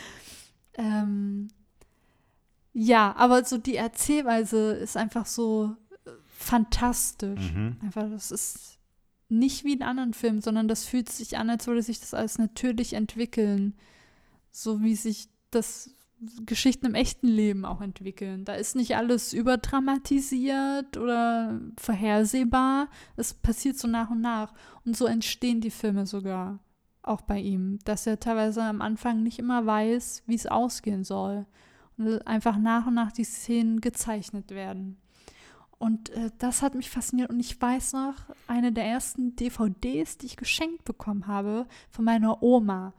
[0.74, 1.48] ähm,
[2.72, 5.74] ja, aber so die Erzählweise ist einfach so
[6.04, 7.52] äh, fantastisch.
[7.52, 7.76] Mhm.
[7.82, 8.78] Einfach, das ist
[9.28, 12.38] nicht wie in anderen Filmen, sondern das fühlt sich an, als würde sich das alles
[12.38, 13.74] natürlich entwickeln.
[14.60, 15.88] So wie sich das
[16.44, 18.44] Geschichten im echten Leben auch entwickeln.
[18.44, 22.88] Da ist nicht alles überdramatisiert oder vorhersehbar.
[23.16, 24.52] Es passiert so nach und nach.
[24.84, 26.58] Und so entstehen die Filme sogar.
[27.02, 27.78] Auch bei ihm.
[27.84, 31.46] Dass er teilweise am Anfang nicht immer weiß, wie es ausgehen soll.
[31.96, 34.96] Und einfach nach und nach die Szenen gezeichnet werden.
[35.78, 37.30] Und äh, das hat mich fasziniert.
[37.30, 38.14] Und ich weiß noch,
[38.48, 42.92] eine der ersten DVDs, die ich geschenkt bekommen habe von meiner Oma,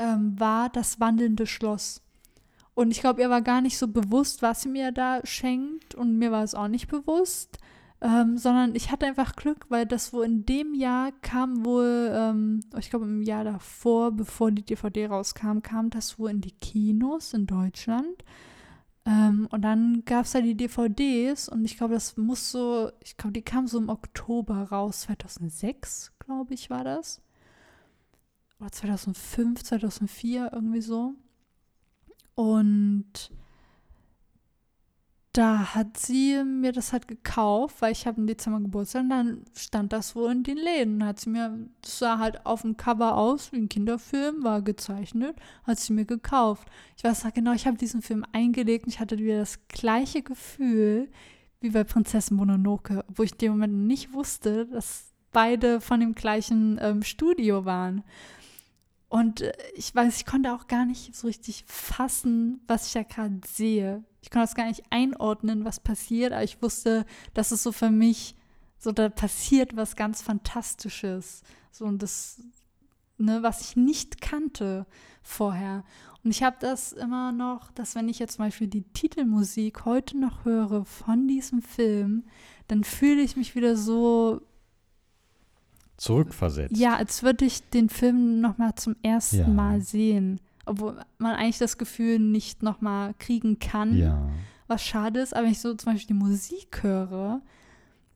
[0.00, 2.02] ähm, war Das wandelnde Schloss.
[2.74, 5.94] Und ich glaube, ihr war gar nicht so bewusst, was sie mir da schenkt.
[5.94, 7.58] Und mir war es auch nicht bewusst.
[8.02, 12.60] Ähm, sondern ich hatte einfach Glück, weil das wohl in dem Jahr kam wohl, ähm,
[12.78, 17.34] ich glaube im Jahr davor, bevor die DVD rauskam, kam das wohl in die Kinos
[17.34, 18.24] in Deutschland.
[19.04, 23.18] Ähm, und dann gab es da die DVDs und ich glaube, das muss so, ich
[23.18, 27.20] glaube, die kam so im Oktober raus, 2006, glaube ich, war das.
[28.60, 31.14] Oder 2005, 2004, irgendwie so.
[32.34, 33.30] Und
[35.32, 39.44] da hat sie mir das halt gekauft, weil ich habe im Dezember Geburtstag und dann
[39.56, 41.04] stand das wohl in den Läden.
[41.04, 45.36] Hat sie mir, das sah halt auf dem Cover aus wie ein Kinderfilm, war gezeichnet,
[45.64, 46.68] hat sie mir gekauft.
[46.96, 50.22] Ich weiß noch genau, ich habe diesen Film eingelegt und ich hatte wieder das gleiche
[50.22, 51.08] Gefühl
[51.60, 56.14] wie bei Prinzessin Mononoke, wo ich in dem Moment nicht wusste, dass beide von dem
[56.14, 58.02] gleichen ähm, Studio waren.
[59.10, 63.02] Und äh, ich weiß, ich konnte auch gar nicht so richtig fassen, was ich da
[63.02, 64.04] gerade sehe.
[64.22, 67.90] Ich konnte das gar nicht einordnen, was passiert, aber ich wusste, dass es so für
[67.90, 68.36] mich,
[68.78, 71.42] so da passiert was ganz Fantastisches.
[71.72, 72.40] So und das,
[73.18, 74.86] ne, was ich nicht kannte
[75.22, 75.84] vorher.
[76.22, 80.18] Und ich habe das immer noch, dass wenn ich jetzt zum Beispiel die Titelmusik heute
[80.18, 82.24] noch höre von diesem Film,
[82.68, 84.40] dann fühle ich mich wieder so
[86.00, 86.76] Zurückversetzt.
[86.78, 89.46] ja, als würde ich den Film noch mal zum ersten Ja.
[89.48, 90.40] Mal sehen.
[90.64, 94.18] Obwohl man eigentlich das Gefühl nicht noch mal kriegen kann, Ja.
[94.66, 95.34] was schade ist.
[95.34, 97.40] Aber wenn ich so zum Beispiel die Musik höre,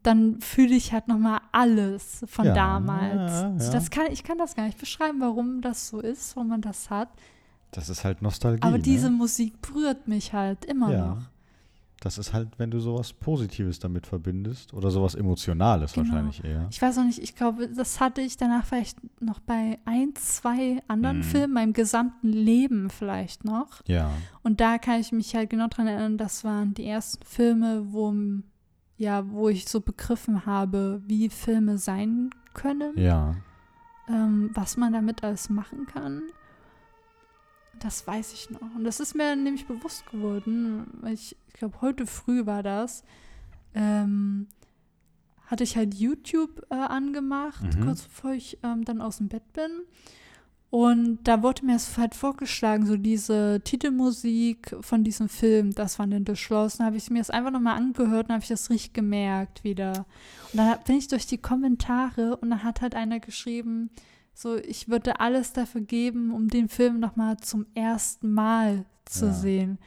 [0.03, 3.33] dann fühle ich halt noch mal alles von Ja, damals.
[3.33, 3.73] Also.
[3.73, 6.89] Das kann, ich kann das gar nicht beschreiben, warum das so ist, warum man das
[6.91, 7.09] hat.
[7.71, 8.63] Das ist halt Nostalgie.
[8.63, 9.17] Aber diese ne?
[9.17, 11.19] Musik berührt mich halt immer noch.
[12.05, 16.07] Das ist halt, wenn du sowas Positives damit verbindest oder sowas Emotionales Genau.
[16.07, 16.69] wahrscheinlich eher.
[16.71, 20.83] Ich weiß auch nicht, ich glaube, das hatte ich danach vielleicht noch bei ein, zwei
[20.87, 21.23] anderen Mhm.
[21.23, 23.81] Filmen, meinem gesamten Leben vielleicht noch.
[23.87, 24.11] Ja.
[24.43, 28.15] Und da kann ich mich halt genau dran erinnern, das waren die ersten Filme, wo,
[28.99, 33.35] ja, wo ich so begriffen habe, wie Filme sein können, Ja.
[34.09, 36.23] ähm, was man damit alles machen kann.
[37.81, 38.61] Das weiß ich noch.
[38.75, 40.87] Und das ist mir nämlich bewusst geworden.
[41.01, 43.05] weil Ich, ich glaube, heute früh war das.
[43.75, 44.47] Ähm,
[45.47, 47.85] hatte ich halt YouTube äh, angemacht, Mhm.
[47.85, 49.71] kurz bevor ich ähm, dann aus dem Bett bin.
[50.71, 56.07] Und da wurde mir es halt vorgeschlagen, so diese Titelmusik von diesem Film, das war
[56.09, 59.63] dann beschlossen, habe ich mir das einfach nochmal angehört und habe ich das richtig gemerkt
[59.63, 60.05] wieder.
[60.53, 63.91] Und dann bin ich durch die Kommentare und dann hat halt einer geschrieben,
[64.35, 69.33] so, ich würde alles dafür geben, um den Film nochmal zum ersten Mal zu Ja.
[69.33, 69.79] sehen.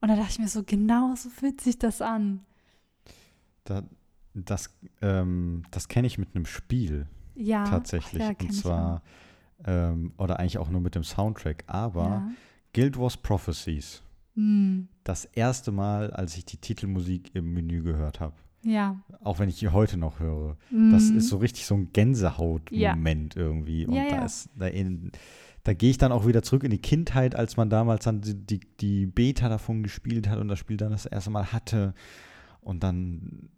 [0.00, 2.44] Und da dachte ich mir so, genau so fühlt sich das an.
[3.64, 3.82] Da,
[4.34, 4.70] das
[5.02, 7.64] ähm, das kenne ich mit einem Spiel Ja.
[7.64, 8.22] tatsächlich.
[8.22, 9.02] ja, Und zwar,
[9.64, 11.64] ähm, oder eigentlich auch nur mit dem Soundtrack.
[11.66, 12.30] Aber Ja.
[12.74, 14.02] Guild Wars Prophecies.
[14.34, 14.88] Hm.
[15.02, 18.36] Das erste Mal, als ich die Titelmusik im Menü gehört habe.
[18.68, 18.96] Ja.
[19.24, 20.56] Auch wenn ich die heute noch höre.
[20.70, 21.18] Das Mhm.
[21.18, 23.86] ist so richtig so ein Gänsehaut-Moment irgendwie.
[23.86, 24.24] Und Ja, da ja.
[24.24, 24.68] ist, da,
[25.64, 28.34] da gehe ich dann auch wieder zurück in die Kindheit, als man damals dann die,
[28.34, 31.94] die, die Beta davon gespielt hat und das Spiel dann das erste Mal hatte
[32.60, 33.48] und dann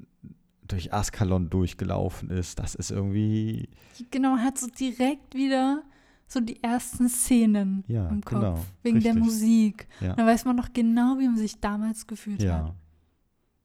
[0.66, 2.59] durch Askalon durchgelaufen ist.
[2.61, 3.68] Das ist irgendwie,
[4.12, 5.83] Genau, hat so direkt wieder
[6.29, 8.38] so die ersten Szenen Ja, im Kopf.
[8.40, 9.25] genau, wegen der richtig.
[9.25, 9.88] Musik.
[10.01, 12.66] ja, Dann weiß man noch genau, wie man sich damals gefühlt ja.
[12.66, 12.75] hat.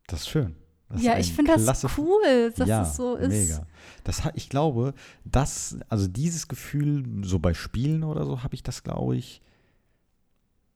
[0.08, 0.56] Das ist schön.
[0.90, 3.30] Das ja, ich finde das cool, dass ja, es so ist.
[3.30, 3.66] Mega.
[4.04, 4.94] Das ich glaube,
[5.24, 9.42] das, also dieses Gefühl, so bei Spielen oder so, habe ich das, glaube ich,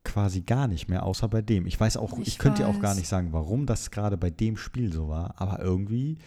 [0.04, 1.68] quasi gar nicht mehr, außer bei dem.
[1.68, 4.30] Ich weiß auch, ich, Ich könnte dir auch gar nicht sagen, warum das gerade bei
[4.32, 6.18] dem Spiel so war, aber irgendwie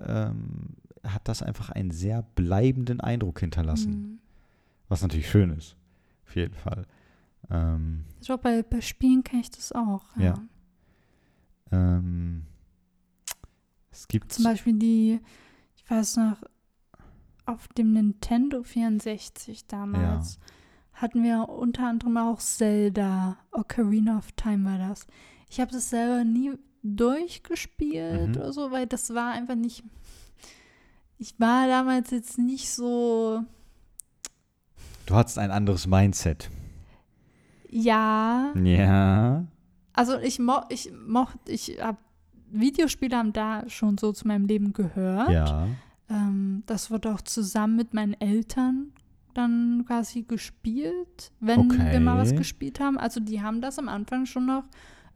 [0.00, 0.70] ähm,
[1.04, 4.18] hat das einfach einen sehr bleibenden Eindruck hinterlassen, Mhm.
[4.88, 5.76] was natürlich schön ist,
[6.26, 6.84] auf jeden Fall.
[7.50, 10.04] Ähm, Ich glaube, bei, bei Spielen kann ich das auch.
[10.16, 10.24] Ja.
[10.24, 10.42] Ja.
[11.72, 12.46] ähm,
[13.92, 15.20] Es gibt Zum Beispiel die,
[15.76, 16.36] ich weiß noch,
[17.46, 20.38] auf dem Nintendo 64 damals
[20.92, 25.06] hatten wir unter anderem auch Zelda, Ocarina of Time war das.
[25.48, 28.36] Ich habe das selber nie durchgespielt Mhm.
[28.36, 29.82] oder so, weil das war einfach nicht.
[31.18, 33.42] Ich war damals jetzt nicht so.
[35.06, 36.48] Du hattest ein anderes Mindset.
[37.68, 39.44] Ja, Ja.
[39.92, 41.98] also ich mo ich mochte, ich habe
[42.52, 45.30] Videospiele haben da schon so zu meinem Leben gehört.
[45.30, 45.66] Ja.
[46.08, 48.92] Ähm, das wurde auch zusammen mit meinen Eltern
[49.34, 52.38] dann quasi gespielt, wenn wir mal was Okay.
[52.38, 52.98] gespielt haben.
[52.98, 54.64] Also die haben das am Anfang schon noch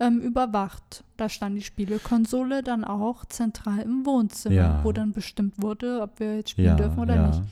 [0.01, 1.05] ähm, überwacht.
[1.17, 4.81] Da stand die Spielekonsole dann auch zentral im Wohnzimmer, Ja.
[4.85, 6.75] wo dann bestimmt wurde, ob wir jetzt spielen Ja.
[6.77, 7.27] dürfen oder ja.
[7.29, 7.43] nicht.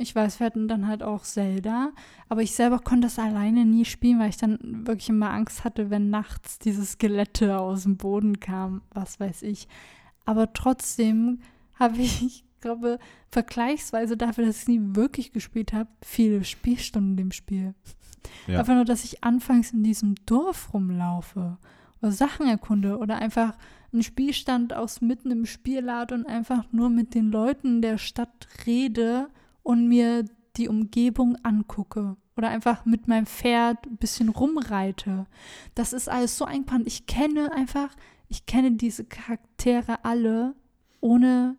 [0.00, 1.90] Ich weiß, wir hatten dann halt auch Zelda,
[2.28, 5.90] aber ich selber konnte das alleine nie spielen, weil ich dann wirklich immer Angst hatte,
[5.90, 9.66] wenn nachts diese Skelette aus dem Boden kamen, was weiß ich.
[10.24, 11.40] Aber trotzdem
[11.74, 17.32] habe ich, ich glaube, vergleichsweise dafür, dass ich nie wirklich gespielt habe, viele Spielstunden dem
[17.32, 17.74] Spiel.
[18.46, 18.60] Ja.
[18.60, 21.58] Einfach nur, dass ich anfangs in diesem Dorf rumlaufe
[22.00, 23.56] oder Sachen erkunde oder einfach
[23.92, 28.46] einen Spielstand aus mitten im Spiel lade und einfach nur mit den Leuten der Stadt
[28.66, 29.28] rede
[29.68, 30.24] und mir
[30.56, 35.26] die Umgebung angucke oder einfach mit meinem Pferd ein bisschen rumreite.
[35.74, 36.86] Das ist alles so eingebrannt.
[36.86, 37.94] Ich kenne einfach,
[38.28, 40.54] ich kenne diese Charaktere alle,
[41.00, 41.58] ohne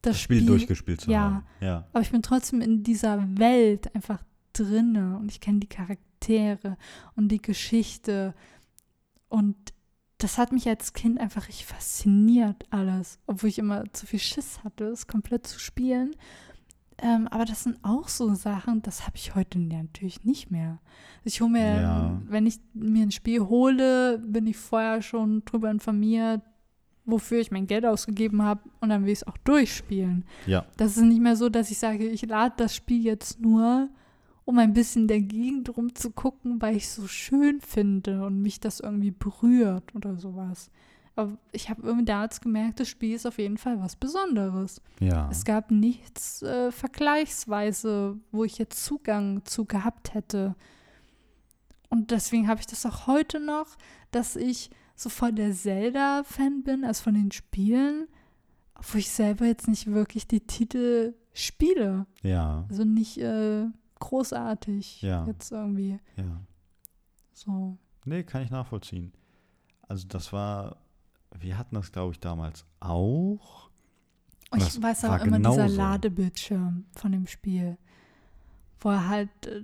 [0.00, 1.20] das, Das Spiel, Spiel durchgespielt zu ja.
[1.20, 1.46] haben.
[1.60, 1.86] Ja.
[1.92, 6.78] aber ich bin trotzdem in dieser Welt einfach drinne und ich kenne die Charaktere
[7.16, 8.34] und die Geschichte
[9.28, 9.56] und
[10.16, 14.64] das hat mich als Kind einfach richtig fasziniert alles, obwohl ich immer zu viel Schiss
[14.64, 16.16] hatte, es komplett zu spielen.
[16.98, 20.78] Ähm, aber das sind auch so Sachen, das habe ich heute natürlich nicht mehr.
[21.24, 22.22] Ich hole mir, Ja.
[22.26, 26.40] wenn ich mir ein Spiel hole, bin ich vorher schon drüber informiert,
[27.04, 30.24] wofür ich mein Geld ausgegeben habe und dann will ich es auch durchspielen.
[30.46, 30.64] Ja.
[30.78, 33.88] Das ist nicht mehr so, dass ich sage, ich lade das Spiel jetzt nur,
[34.46, 38.58] um ein bisschen in der Gegend rumzugucken, weil ich es so schön finde und mich
[38.58, 40.70] das irgendwie berührt oder sowas.
[41.16, 44.82] Aber ich habe irgendwie damals gemerkt, das Spiel ist auf jeden Fall was Besonderes.
[45.00, 45.28] Ja.
[45.30, 50.54] Es gab nichts äh, vergleichsweise, wo ich jetzt Zugang zu gehabt hätte.
[51.88, 53.76] Und deswegen habe ich das auch heute noch,
[54.10, 58.08] dass ich so voll der Zelda-Fan bin, also von den Spielen,
[58.74, 62.06] obwohl ich selber jetzt nicht wirklich die Titel spiele.
[62.22, 62.64] Ja.
[62.68, 63.66] Also nicht äh,
[64.00, 65.24] großartig Ja.
[65.26, 66.40] jetzt irgendwie Ja.
[67.32, 67.78] so.
[68.04, 69.12] Nee, kann ich nachvollziehen.
[69.88, 70.76] Also das war,
[71.40, 73.70] wir hatten das, glaube ich, damals auch.
[74.50, 75.76] Und ich weiß aber immer dieser genauso.
[75.76, 77.76] Ladebildschirm von dem Spiel,
[78.80, 79.62] wo er halt, äh,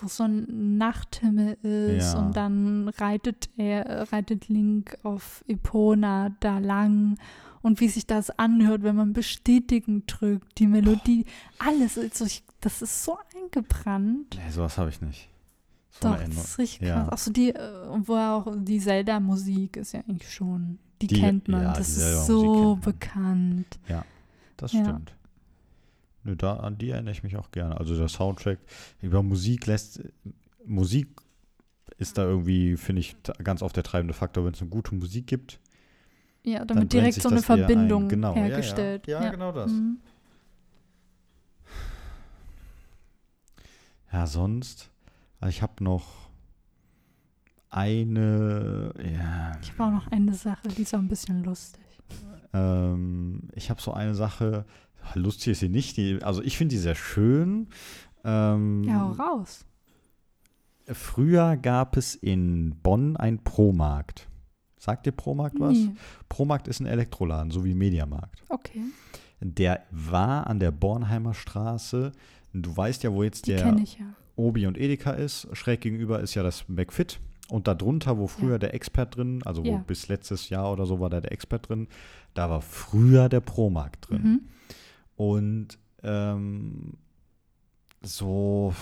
[0.00, 2.18] wo so ein Nachthimmel ist Ja.
[2.20, 7.18] und dann reitet er, reitet Link auf Epona da lang
[7.62, 11.24] und wie sich das anhört, wenn man bestätigen drückt, die Melodie,
[11.58, 12.26] alles, ist so,
[12.60, 14.36] das ist so eingebrannt.
[14.44, 15.28] Nee, sowas habe ich nicht.
[15.90, 17.04] So Doch, das ist richtig Ja.
[17.04, 17.12] krass.
[17.12, 17.70] Auch so die, äh,
[18.06, 22.26] wo auch die Zelda-Musik ist ja eigentlich schon, die, Die- kennt man, ja, das ist
[22.26, 23.78] so bekannt.
[24.56, 24.82] Das Ja.
[24.84, 25.14] stimmt.
[26.24, 27.78] Nö, da, an die erinnere ich mich auch gerne.
[27.78, 28.58] Also der Soundtrack,
[29.00, 30.02] über Musik lässt,
[30.64, 31.08] Musik
[31.96, 35.26] ist da irgendwie, finde ich, ganz oft der treibende Faktor, wenn es eine gute Musik
[35.26, 35.60] gibt.
[36.44, 37.42] Ja, damit direkt so eine.
[37.42, 38.46] Verbindung Genau, ja, ja.
[38.48, 39.06] hergestellt.
[39.06, 39.70] Ja, genau das.
[39.72, 39.98] Mhm.
[44.12, 44.90] Ja, sonst,
[45.40, 46.27] also ich habe noch
[47.70, 51.82] eine, ja, Ich habe auch noch eine Sache, die ist auch ein bisschen lustig.
[52.52, 54.64] ähm, ich habe so eine Sache,
[55.14, 57.68] lustig ist sie nicht, die, also ich finde die sehr schön.
[58.24, 59.64] Ähm, Ja, hau raus.
[60.90, 64.26] Früher gab es in Bonn einen Promarkt.
[64.78, 65.76] Sagt dir Promarkt was?
[65.76, 65.94] Nee.
[66.28, 68.42] Promarkt ist ein Elektroladen, so wie Mediamarkt.
[68.48, 68.82] Okay,
[69.40, 72.12] Der war an der Bornheimer Straße.
[72.54, 74.06] Du weißt ja, wo jetzt die der ich ja.
[74.36, 75.48] Obi und Edeka ist.
[75.52, 77.20] Schräg gegenüber ist ja das McFit.
[77.50, 78.58] Und darunter, wo früher Ja.
[78.58, 79.78] der Expert drin, also wo Ja.
[79.78, 81.88] bis letztes Jahr oder so war da der Expert drin,
[82.34, 84.22] da war früher der Promarkt drin.
[84.22, 84.40] Mhm.
[85.16, 86.94] Und ähm,
[88.02, 88.74] so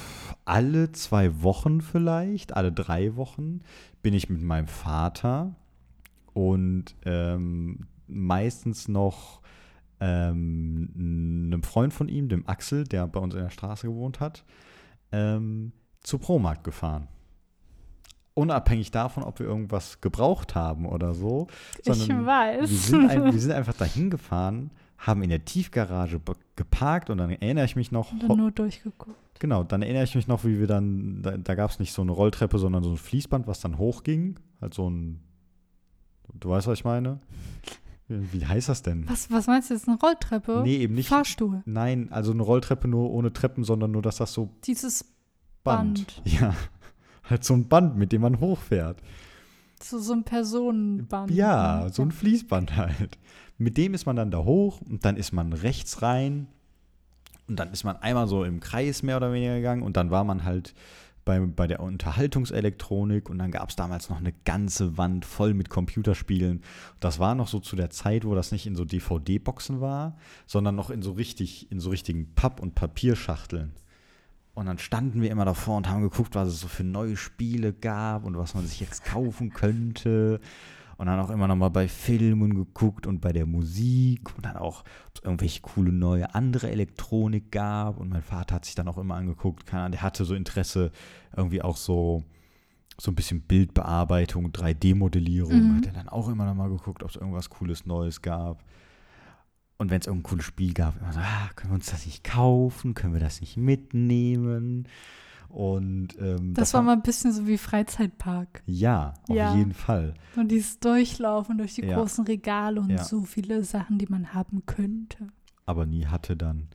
[0.45, 3.61] alle zwei Wochen vielleicht, alle drei Wochen,
[4.03, 5.55] bin ich mit meinem Vater
[6.35, 9.41] und ähm, meistens noch
[10.01, 10.91] ähm,
[11.51, 14.45] einem Freund von ihm, dem Axel, der bei uns in der Straße gewohnt hat,
[15.13, 17.09] ähm, zu Promarkt gefahren.
[18.37, 21.47] Unabhängig davon, ob wir irgendwas gebraucht haben oder so.
[21.83, 22.61] Ich weiß.
[22.61, 26.21] wir sind, ein, wir sind einfach dahin gefahren, haben in der Tiefgarage
[26.55, 29.17] geparkt und dann erinnere ich mich noch, Und dann nur durchgeguckt.
[29.39, 32.03] genau, dann erinnere ich mich noch, wie wir dann, da, da gab es nicht so
[32.03, 34.39] eine Rolltreppe, sondern so ein Fließband, was dann hochging.
[34.61, 35.21] Halt so ein,
[36.35, 37.21] du weißt, was ich meine?
[38.09, 39.09] Wie heißt das denn?
[39.09, 39.89] Was, was meinst du jetzt?
[39.89, 40.61] Eine Rolltreppe?
[40.63, 41.09] Nee, eben nicht.
[41.09, 41.63] Fahrstuhl.
[41.65, 45.05] Nein, also eine Rolltreppe nur ohne Treppen, sondern nur, dass das so Dieses
[45.65, 46.23] Band.
[46.23, 46.23] Band.
[46.41, 46.55] Ja.
[47.29, 48.99] Halt so ein Band, mit dem man hochfährt.
[49.83, 51.31] So, so ein Personenband.
[51.31, 51.93] Ja, ne?
[51.93, 53.19] so ein Fließband halt.
[53.59, 56.47] Mit dem ist man dann da hoch und dann ist man rechts rein
[57.49, 60.25] und dann ist man einmal so im Kreis mehr oder weniger gegangen und dann war
[60.25, 60.75] man halt
[61.25, 65.69] bei, bei der Unterhaltungselektronik und dann gab es damals noch eine ganze Wand voll mit
[65.69, 66.63] Computerspielen.
[67.01, 70.17] Das war noch so zu der Zeit, wo das nicht in so DVD-Boxen war,
[70.47, 73.73] sondern noch in so richtig, in so richtigen Papp- und Papierschachteln.
[74.57, 77.75] Und dann standen wir immer davor und haben geguckt, was es so für neue Spiele
[77.75, 80.41] gab und was man sich jetzt kaufen könnte.
[80.97, 84.57] Und dann auch immer noch mal bei Filmen geguckt und bei der Musik und dann
[84.57, 87.99] auch, ob es irgendwelche coole neue andere Elektronik gab.
[87.99, 90.91] Und mein Vater hat sich dann auch immer angeguckt, keine Ahnung, der hatte so Interesse,
[91.37, 92.25] irgendwie auch so,
[92.97, 95.53] so ein bisschen Bildbearbeitung, 3D-Modellierung.
[95.53, 95.77] Mhm.
[95.77, 98.65] Hat er dann auch immer noch mal geguckt, ob es irgendwas Cooles Neues gab.
[99.79, 102.25] Und wenn es irgendein cooles Spiel gab, immer so, ah, können wir uns das nicht
[102.25, 102.95] kaufen?
[102.95, 104.89] Können wir das nicht mitnehmen?
[105.49, 108.63] Und ähm, Das war mal ein bisschen so wie Freizeitpark.
[108.67, 109.55] ja, auf Ja.
[109.55, 110.15] jeden Fall.
[110.35, 111.97] Und dieses Durchlaufen durch die Ja.
[111.99, 113.05] großen Regale und Ja.
[113.05, 115.29] so viele Sachen, die man haben könnte.
[115.67, 116.69] aber nie hatte dann.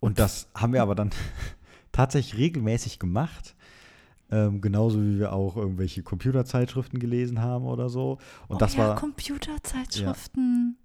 [0.00, 1.10] Und das haben wir aber dann
[1.92, 3.54] tatsächlich regelmäßig gemacht.
[4.30, 8.18] Ähm, genauso wie wir auch irgendwelche Computerzeitschriften gelesen haben oder so.
[8.48, 8.94] Und oh das ja, war.
[8.96, 10.76] Computerzeitschriften.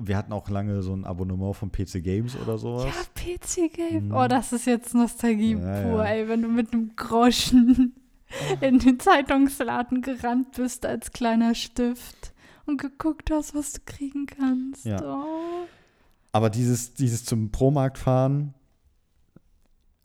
[0.00, 2.86] Und wir hatten auch lange so ein Abonnement von PC Games oder sowas.
[2.86, 4.06] Ja, PC Game.
[4.06, 4.14] Mhm.
[4.14, 6.04] Oh, das ist jetzt Nostalgie Ja, pur, ja.
[6.04, 7.92] ey, wenn du mit einem Groschen
[8.62, 12.32] in den Zeitungsladen gerannt bist als kleiner Stift
[12.64, 14.86] und geguckt hast, was du kriegen kannst.
[14.86, 15.02] Ja.
[15.04, 15.66] Oh.
[16.32, 18.54] Aber dieses, dieses zum Promarkt fahren,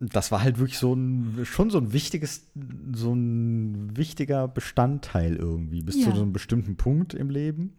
[0.02, 2.48] das war halt wirklich so ein, schon so ein wichtiges,
[2.94, 6.16] so ein wichtiger Bestandteil irgendwie, bis zu Ja.
[6.18, 7.78] so einem bestimmten Punkt im Leben.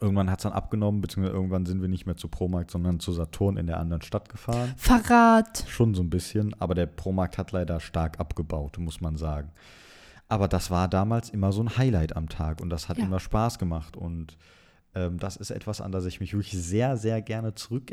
[0.00, 3.12] Irgendwann hat es dann abgenommen, beziehungsweise irgendwann sind wir nicht mehr zu Promarkt, sondern zu
[3.12, 4.74] Saturn in der anderen Stadt gefahren.
[4.76, 5.64] Verrat.
[5.68, 9.50] Schon so ein bisschen, aber der Promarkt hat leider stark abgebaut, muss man sagen.
[10.28, 13.04] Aber das war damals immer so ein Highlight am Tag und das hat Ja.
[13.04, 13.96] immer Spaß gemacht.
[13.96, 14.36] Und
[14.94, 17.92] ähm, das ist etwas, an das ich mich wirklich sehr, sehr gerne zurück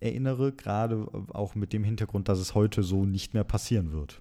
[0.00, 4.20] erinnere, gerade auch mit dem Hintergrund, dass es heute so nicht mehr passieren wird.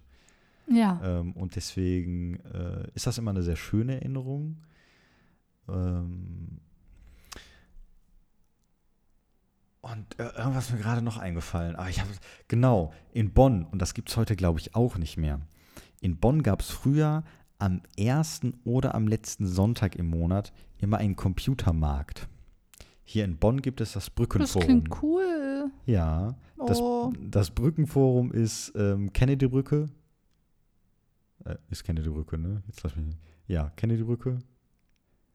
[0.68, 1.00] Ja.
[1.04, 4.62] Ähm, und deswegen äh, ist das immer eine sehr schöne Erinnerung.
[5.68, 6.60] Ähm,
[9.84, 11.76] und äh, irgendwas ist mir gerade noch eingefallen.
[11.76, 12.10] Aber ich habe,
[12.48, 15.40] genau, in Bonn, und das gibt es heute, glaube ich, auch nicht mehr.
[16.02, 17.24] In Bonn gab es früher
[17.60, 22.28] am ersten oder am letzten Sonntag im Monat immer einen Computermarkt.
[23.06, 24.66] Hier in Bonn gibt es das Das Brückenforum.
[24.68, 25.70] klingt cool.
[25.86, 27.12] Ja, das, Oh.
[27.22, 29.90] das Brückenforum ist ähm, Kennedy-Brücke.
[31.46, 32.64] Äh, ist Kennedy-Brücke, ne?
[32.68, 33.16] Jetzt lass mich.
[33.48, 34.40] Ja, Kennedy-Brücke.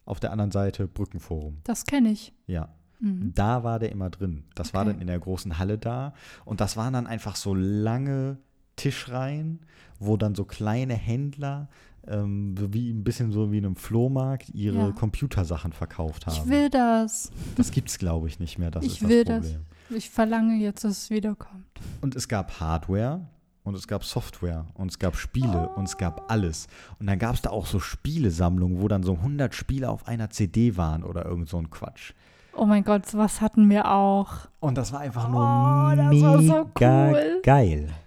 [0.07, 1.59] Auf der anderen Seite Brückenforum.
[1.65, 2.33] Das kenne ich.
[2.47, 3.33] Ja, Mhm.
[3.35, 4.45] da war der immer drin.
[4.55, 4.93] Das war Okay.
[4.93, 6.15] dann in der großen Halle da.
[6.45, 8.39] Und das waren dann einfach so lange
[8.77, 9.61] Tischreihen,
[9.99, 11.69] wo dann so kleine Händler,
[12.07, 14.93] ähm, wie ein bisschen so wie in einem Flohmarkt, ihre Ja.
[14.93, 16.35] Computersachen verkauft haben.
[16.37, 17.31] Ich will das.
[17.57, 18.71] das gibt's, glaube ich, nicht mehr.
[18.71, 19.41] Das Ich ist das will das.
[19.47, 19.65] Problem.
[19.91, 21.65] Ich verlange jetzt, dass es wiederkommt.
[22.01, 23.27] Und es gab Hardware
[23.65, 26.67] und es gab Software und es gab Spiele und es gab alles.
[26.99, 30.31] Und dann gab es da auch so Spielesammlungen, wo dann so 100 Spiele auf einer
[30.31, 32.13] CD waren oder irgend so ein Quatsch.
[32.59, 34.33] Oh mein Gott, sowas hatten wir auch.
[34.61, 37.41] Und das war einfach nur Oh, mega so cool.
[37.43, 37.89] geil.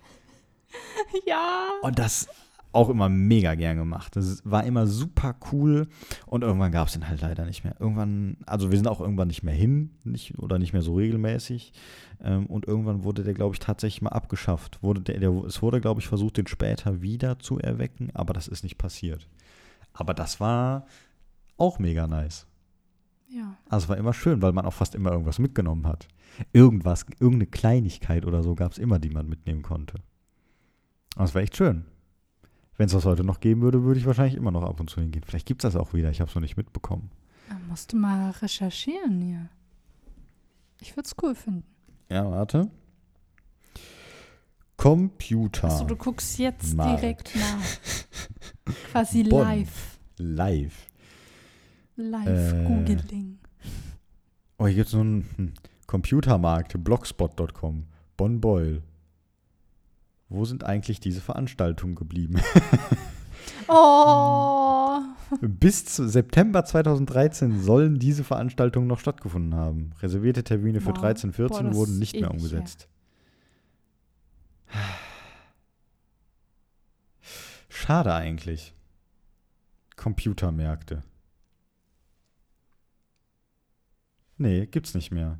[1.25, 1.67] Ja.
[1.81, 2.27] Und das
[2.73, 4.15] auch immer mega gern gemacht.
[4.15, 5.87] Das war immer super cool
[6.25, 7.75] und irgendwann gab es den halt leider nicht mehr.
[7.79, 11.73] Irgendwann, also wir sind auch irgendwann nicht mehr hin nicht, oder nicht mehr so regelmäßig
[12.23, 14.81] ähm, und irgendwann wurde der, glaube ich, tatsächlich mal abgeschafft.
[14.81, 18.47] Wurde der, der, es wurde, glaube ich, versucht, den später wieder zu erwecken, aber das
[18.47, 19.27] ist nicht passiert.
[19.93, 20.85] Aber das war
[21.57, 22.47] auch mega nice.
[23.31, 23.55] Ja.
[23.69, 26.07] Also es war immer schön, weil man auch fast immer irgendwas mitgenommen hat.
[26.51, 29.95] Irgendwas, irgendeine Kleinigkeit oder so gab es immer, die man mitnehmen konnte.
[31.15, 31.85] Aber es war echt schön.
[32.77, 35.01] Wenn es das heute noch geben würde, würde ich wahrscheinlich immer noch ab und zu
[35.01, 35.23] hingehen.
[35.25, 36.09] Vielleicht gibt es das auch wieder.
[36.09, 37.11] Ich habe es noch nicht mitbekommen.
[37.47, 39.49] Da musst du mal recherchieren hier.
[40.79, 41.63] Ich würde es cool finden.
[42.09, 42.69] Ja, warte.
[44.77, 45.67] Computer.
[45.67, 47.01] Achso, du guckst jetzt Markt.
[47.01, 48.73] direkt nach.
[48.91, 49.43] Quasi Bonn.
[49.43, 49.99] live.
[50.17, 50.90] Live.
[51.95, 52.65] Live Äh.
[54.57, 55.53] Oh, hier gibt es so einen hm,
[55.87, 57.85] Computermarkt, blogspot.com,
[58.17, 58.81] Bonn Beul.
[60.29, 62.39] Wo sind eigentlich diese Veranstaltungen geblieben?
[63.67, 64.99] Oh.
[65.41, 69.91] Bis zu September 2013 sollen diese Veranstaltungen noch stattgefunden haben.
[70.01, 70.99] Reservierte Termine für Wow.
[70.99, 72.89] 13, 14 Boah, wurden nicht mehr umgesetzt.
[77.69, 78.73] Schade eigentlich.
[79.95, 81.03] Computermärkte.
[84.41, 85.37] Nee, gibt's nicht mehr.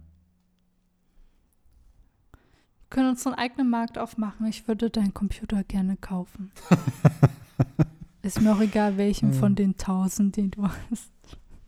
[2.31, 4.45] Wir können uns einen eigenen Markt aufmachen.
[4.47, 6.51] Ich würde deinen Computer gerne kaufen.
[8.21, 9.39] Ist mir auch egal, welchen Hm.
[9.39, 11.11] von den tausend, den du hast.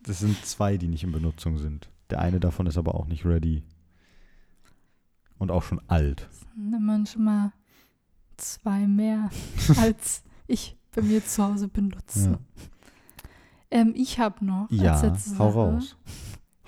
[0.04, 1.88] Das sind zwei, die nicht in Benutzung sind.
[2.10, 3.64] Der eine davon ist aber auch nicht ready.
[5.38, 6.28] Und auch schon alt.
[6.54, 7.52] Ne, Manchmal
[8.36, 9.30] zwei mehr,
[9.78, 12.30] als ich bei mir zu Hause benutze.
[12.32, 12.38] Ja,
[13.70, 15.00] Ähm, ich habe noch ja
[15.38, 15.96] hau raus.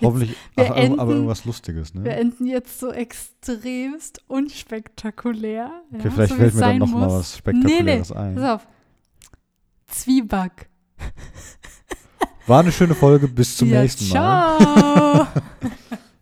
[0.01, 2.03] Hoffentlich, ach, aber enden- irgendwas Lustiges, ne?
[2.03, 5.71] Wir enden jetzt so extremst unspektakulär.
[5.91, 7.13] Okay, ja, vielleicht so fällt mir dann sein noch mal muss.
[7.13, 8.39] was Spektakuläres Pass ein.
[8.39, 8.67] auf.
[9.87, 10.69] Zwieback.
[12.45, 14.57] War eine schöne Folge, bis zum ja, nächsten Mal.
[14.59, 15.27] ciao.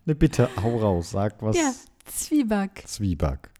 [0.08, 1.56] Ne, bitte, hau raus, sag was.
[1.56, 1.72] Ja.
[2.04, 2.84] Zwieback.
[2.86, 3.50] Zwieback.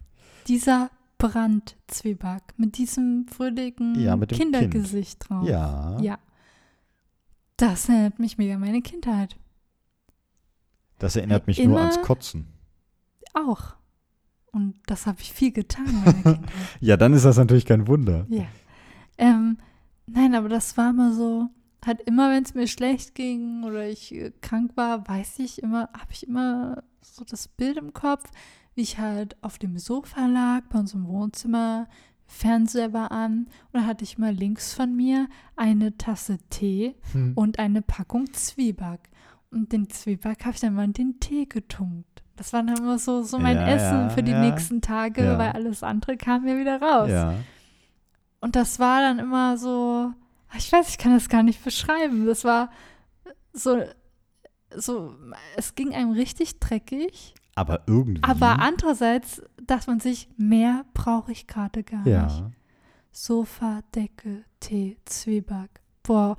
[0.46, 5.44] Dieser Brandzwieback mit diesem fröhlichen Ja, mit dem Kindergesicht drauf.
[5.48, 6.18] Ja, Ja.
[7.56, 9.34] Das erinnert mich mega an meine Kindheit.
[10.98, 12.46] Das erinnert mich nur ans Kotzen.
[13.34, 13.74] Auch.
[14.52, 16.44] Und das habe ich viel getan.
[16.80, 18.26] Ja, dann ist das natürlich kein Wunder.
[18.30, 18.44] Ja.
[19.18, 19.58] Ähm,
[20.06, 21.48] nein, aber das war immer so,
[21.84, 25.90] halt immer, wenn es mir schlecht ging oder ich äh, krank war, weiß ich immer,
[25.92, 28.30] habe ich immer so das Bild im Kopf,
[28.74, 31.88] wie ich halt auf dem Sofa lag bei uns im Wohnzimmer,
[32.26, 37.32] Fernseher war an und dann hatte ich mal links von mir eine Tasse Tee Hm.
[37.36, 39.10] und eine Packung Zwieback.
[39.56, 42.22] Und den Zwieback habe ich dann mal in den Tee getunkt.
[42.36, 44.40] Das war dann immer so, so mein Ja, Essen ja, für die ja.
[44.40, 47.08] nächsten Tage, weil alles andere kam mir wieder raus.
[48.40, 50.12] Und das war dann immer so,
[50.58, 52.26] ich weiß, ich kann das gar nicht beschreiben.
[52.26, 52.70] Das war
[53.54, 53.82] so,
[54.76, 55.14] so,
[55.56, 58.22] es ging einem richtig dreckig, Aber irgendwie.
[58.22, 62.44] aber andererseits dachte man sich, mehr brauche ich gerade gar nicht.
[63.10, 65.80] Sofa, Decke, Tee, Zwieback.
[66.02, 66.36] Boah,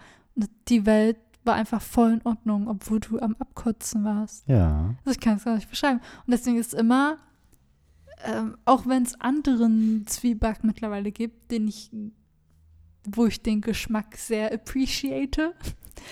[0.68, 4.48] die Welt war einfach voll in Ordnung, obwohl du am Abkotzen warst.
[4.48, 4.94] Ja.
[5.06, 6.00] Also ich kann es gar nicht beschreiben.
[6.26, 7.18] Und deswegen ist immer,
[8.26, 11.90] ähm, auch wenn es anderen Zwieback mittlerweile gibt, den ich,
[13.08, 15.54] wo ich den Geschmack sehr appreciate.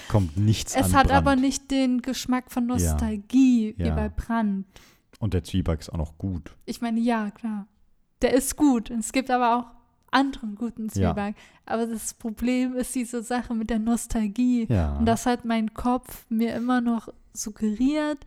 [0.10, 1.18] Kommt nichts Es an hat Brand.
[1.18, 3.96] aber nicht den Geschmack von Nostalgie wie Ja.
[3.96, 4.66] bei Brand.
[5.20, 6.56] Und der Zwieback ist auch noch gut.
[6.66, 7.68] Ich meine, ja, klar.
[8.22, 8.90] Der ist gut.
[8.92, 9.66] Und es gibt aber auch
[10.12, 11.14] anderen guten Ja.
[11.14, 11.36] Zwieback.
[11.66, 14.66] Aber das Problem ist diese Sache mit der Nostalgie.
[14.70, 14.98] Ja.
[14.98, 18.20] Und das hat mein Kopf mir immer noch suggeriert,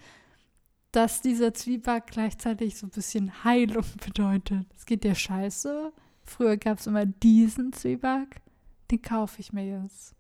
[0.92, 4.66] dass dieser Zwieback gleichzeitig so ein bisschen Heilung bedeutet.
[4.76, 5.92] Es geht dir scheiße.
[6.24, 8.40] Früher gab es immer diesen Zwieback.
[8.90, 10.14] Den kaufe ich mir jetzt.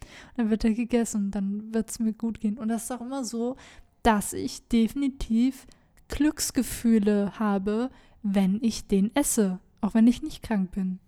[0.00, 2.58] Und dann wird er gegessen, dann wird es mir gut gehen.
[2.58, 3.56] Und das ist auch immer so,
[4.02, 5.66] dass ich definitiv
[6.08, 7.90] Glücksgefühle habe,
[8.22, 9.58] wenn ich den esse.
[9.80, 10.98] Auch wenn ich nicht krank bin.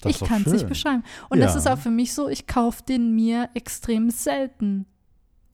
[0.00, 1.02] Das ich kann es nicht beschreiben.
[1.28, 1.58] Und das Ja.
[1.60, 4.86] ist auch für mich so, ich kaufe den mir extrem selten.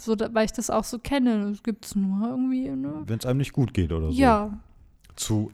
[0.01, 1.51] So, da, weil ich das auch so kenne.
[1.51, 2.69] Das gibt es nur irgendwie.
[2.69, 3.03] Ne?
[3.07, 4.19] Wenn es einem nicht gut geht oder so.
[4.19, 4.59] Ja.
[5.17, 5.51] Zu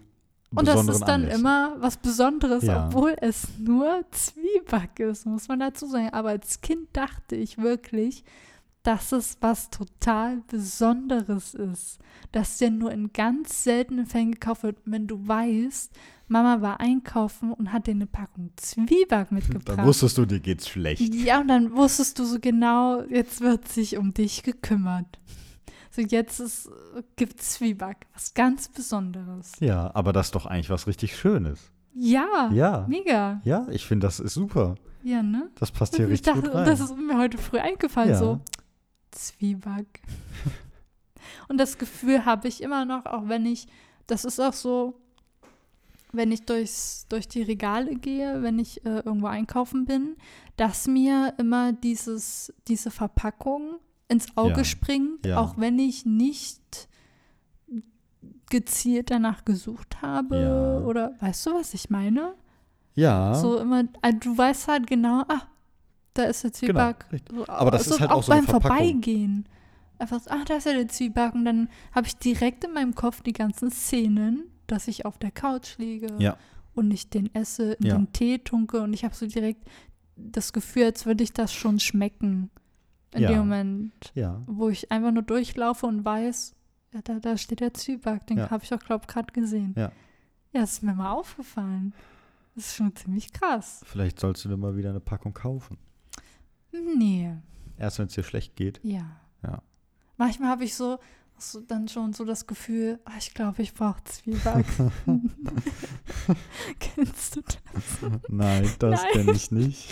[0.55, 1.41] Und das ist dann Anlässen.
[1.41, 2.87] immer was Besonderes, Ja.
[2.89, 6.09] obwohl es nur Zwieback ist, muss man dazu sagen.
[6.11, 8.25] Aber als Kind dachte ich wirklich,
[8.83, 11.99] dass es was total Besonderes ist.
[12.33, 15.93] Dass der nur in ganz seltenen Fällen gekauft wird, wenn du weißt,
[16.31, 19.79] Mama war einkaufen und hat dir eine Packung Zwieback mitgebracht.
[19.79, 21.13] Dann wusstest du, dir geht's schlecht.
[21.15, 25.19] Ja, und dann wusstest du so genau, jetzt wird sich um dich gekümmert.
[25.91, 26.71] So, jetzt ist,
[27.17, 29.53] gibt Zwieback, was ganz Besonderes.
[29.59, 31.73] Ja, aber das ist doch eigentlich was richtig Schönes.
[31.95, 32.87] Ja, Ja.
[32.89, 33.41] mega.
[33.45, 34.77] Ja, ich finde, das ist super.
[35.03, 35.51] Ja, ne?
[35.59, 36.67] Das passt hier ich richtig dachte, gut rein.
[36.67, 38.19] das ist mir heute früh eingefallen, Ja.
[38.19, 38.41] so
[39.11, 40.01] Zwieback.
[41.49, 43.67] und das Gefühl habe ich immer noch, auch wenn ich,
[44.07, 44.95] das ist auch so,
[46.13, 50.17] wenn ich durchs, durch die Regale gehe, wenn ich äh, irgendwo einkaufen bin,
[50.57, 53.77] dass mir immer dieses, diese Verpackung
[54.09, 54.65] ins Auge Ja.
[54.65, 55.39] springt, Ja.
[55.39, 56.89] auch wenn ich nicht
[58.51, 60.79] gezielt danach gesucht habe Ja.
[60.85, 62.35] oder weißt du, was ich meine?
[62.97, 65.43] ja, So immer, also du weißt halt genau, ah,
[66.13, 66.93] da ist der genau.
[66.93, 67.23] Zwieback.
[67.33, 68.77] So, Aber das so, ist halt auch so eine beim Verpackung.
[68.79, 69.49] Vorbeigehen.
[69.99, 71.35] Einfach so, ah, da ist ja der Zwieback.
[71.35, 75.31] Und dann habe ich direkt in meinem Kopf die ganzen Szenen, dass ich auf der
[75.31, 76.37] Couch liege Ja.
[76.75, 77.97] und ich den esse, Ja.
[77.97, 79.69] den Tee tunke und ich habe so direkt
[80.17, 82.51] das Gefühl, als würde ich das schon schmecken.
[83.15, 83.29] In Ja.
[83.31, 84.41] dem Moment, Ja.
[84.47, 86.55] wo ich einfach nur durchlaufe und weiß,
[86.93, 89.75] ja, da, da steht der Zwieback, den habe ich auch, glaube ich, gerade gesehen.
[89.77, 89.91] Ja.
[90.53, 91.93] Ja, das ist mir mal aufgefallen.
[92.55, 93.83] Das ist schon ziemlich krass.
[93.87, 95.79] Vielleicht sollst du dir mal wieder eine Packung kaufen.
[96.73, 97.35] Nee,
[97.79, 98.81] Erst wenn es dir schlecht geht.
[98.85, 99.17] ja.
[99.43, 99.63] Ja.
[100.19, 100.99] Manchmal habe ich so,
[101.41, 104.67] so dann schon so das Gefühl, ah, ich glaube, ich brauche Zwieback.
[106.79, 107.59] Kennst du das?
[108.29, 109.89] Nein, das kenne ich nicht.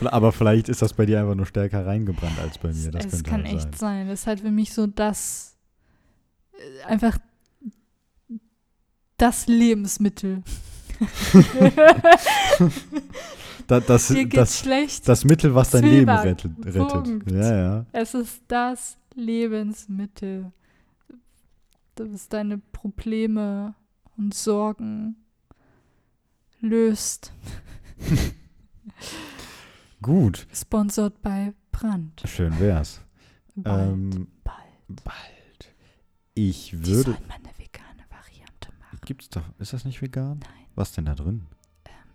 [0.00, 2.90] Aber vielleicht ist das bei dir einfach nur stärker reingebrannt als bei mir.
[2.90, 4.06] Das es kann halt echt sein.
[4.06, 4.08] sein.
[4.08, 5.56] Das ist halt für mich so das
[6.52, 7.18] äh, einfach
[9.16, 10.42] das Lebensmittel.
[13.68, 15.06] Da, das, Dir geht's das, schlecht.
[15.06, 15.98] das Mittel, was dein Zwieback.
[15.98, 16.52] Leben rettet.
[16.64, 16.88] rettet.
[16.88, 17.30] Punkt.
[17.30, 17.86] Ja, ja.
[17.92, 20.52] Es ist das Lebensmittel,
[21.96, 23.74] das deine Probleme
[24.16, 25.16] und Sorgen
[26.60, 27.32] löst.
[30.02, 30.46] Gut.
[30.52, 32.22] Sponsored bei Brand.
[32.24, 33.00] Schön wär's.
[33.56, 35.04] Bald, Ähm, bald.
[35.04, 35.74] bald.
[36.34, 37.12] Ich Die würde.
[37.12, 38.98] sollen mal eine vegane Variante machen.
[39.04, 39.42] Gibt's doch.
[39.58, 40.38] Ist das nicht vegan?
[40.38, 41.46] Nein, Was denn da drin?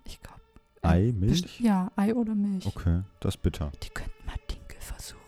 [0.05, 0.39] ich glaube.
[0.81, 1.59] Ei, Milch?
[1.59, 2.65] Ja, Ei oder Milch.
[2.65, 3.71] Okay, das ist bitter.
[3.83, 5.19] Die könnten mal Dinkel versuchen.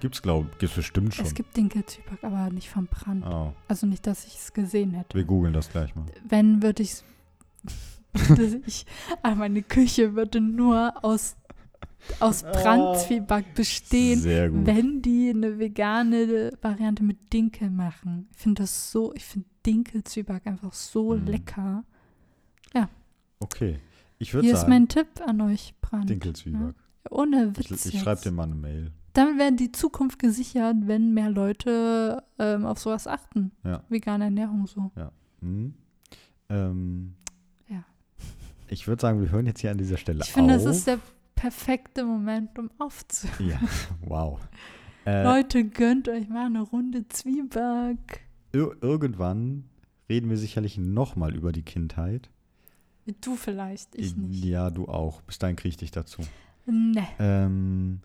[0.00, 1.26] Gibt's, glaube Gibt's bestimmt schon.
[1.26, 3.24] Es gibt Dinkel-Zwieback, aber nicht vom Brand.
[3.26, 5.16] oh, Also nicht, dass ich es gesehen hätte.
[5.16, 6.06] wir googeln das gleich mal.
[6.28, 7.02] Wenn, würde ich
[8.66, 8.86] ich,
[9.22, 11.36] aber meine Küche würde nur aus,
[12.20, 14.64] aus Brandzwieback bestehen, Sehr gut.
[14.66, 18.28] wenn die eine vegane Variante mit Dinkel machen.
[18.32, 21.26] Ich finde das so, ich finde Dinkelzwieback einfach so Mhm.
[21.26, 21.84] lecker.
[23.38, 23.78] Okay.
[24.18, 26.08] Ich würde Hier ist sagen, mein Tipp an euch, Brand.
[26.08, 26.74] Dinkelzwieback.
[27.10, 28.24] Ohne Ich, Witz ich schreibe jetzt.
[28.24, 28.92] dir mal eine Mail.
[29.16, 33.52] Damit wäre die Zukunft gesichert, wenn mehr Leute ähm, auf sowas achten.
[33.64, 33.82] Ja.
[33.88, 34.90] Vegane Ernährung so.
[35.40, 35.74] Hm?
[36.50, 37.14] Ähm,
[37.68, 37.84] Ja.
[38.68, 40.64] Ich würde sagen, wir hören jetzt hier an dieser Stelle Ich finde, auf.
[40.64, 40.98] das ist der
[41.34, 43.48] perfekte Moment, um aufzuhören.
[43.48, 43.60] Ja,
[44.02, 44.38] wow.
[45.06, 48.22] Äh, Leute, gönnt euch mal eine Runde Zwieback.
[48.52, 49.66] ir irgendwann
[50.08, 52.28] reden wir sicherlich nochmal über die Kindheit.
[53.20, 54.44] Du vielleicht, ich nicht.
[54.44, 55.20] Ja, du auch.
[55.22, 56.22] Bis dahin kriege ich dich dazu.
[56.66, 57.06] Ne.
[57.20, 58.00] Ähm,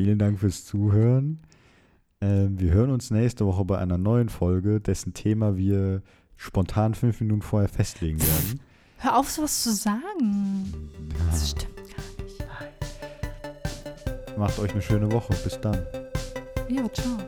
[0.00, 1.40] Vielen Dank fürs Zuhören.
[2.22, 6.00] Ähm, wir hören uns nächste Woche bei einer neuen Folge, dessen Thema wir
[6.36, 8.60] spontan fünf Minuten vorher festlegen werden.
[8.96, 10.72] Hör auf, sowas zu sagen.
[11.30, 12.42] Das stimmt gar nicht.
[14.38, 15.34] Macht euch eine schöne Woche.
[15.44, 15.76] Bis dann.
[16.70, 17.18] Ja, ciao.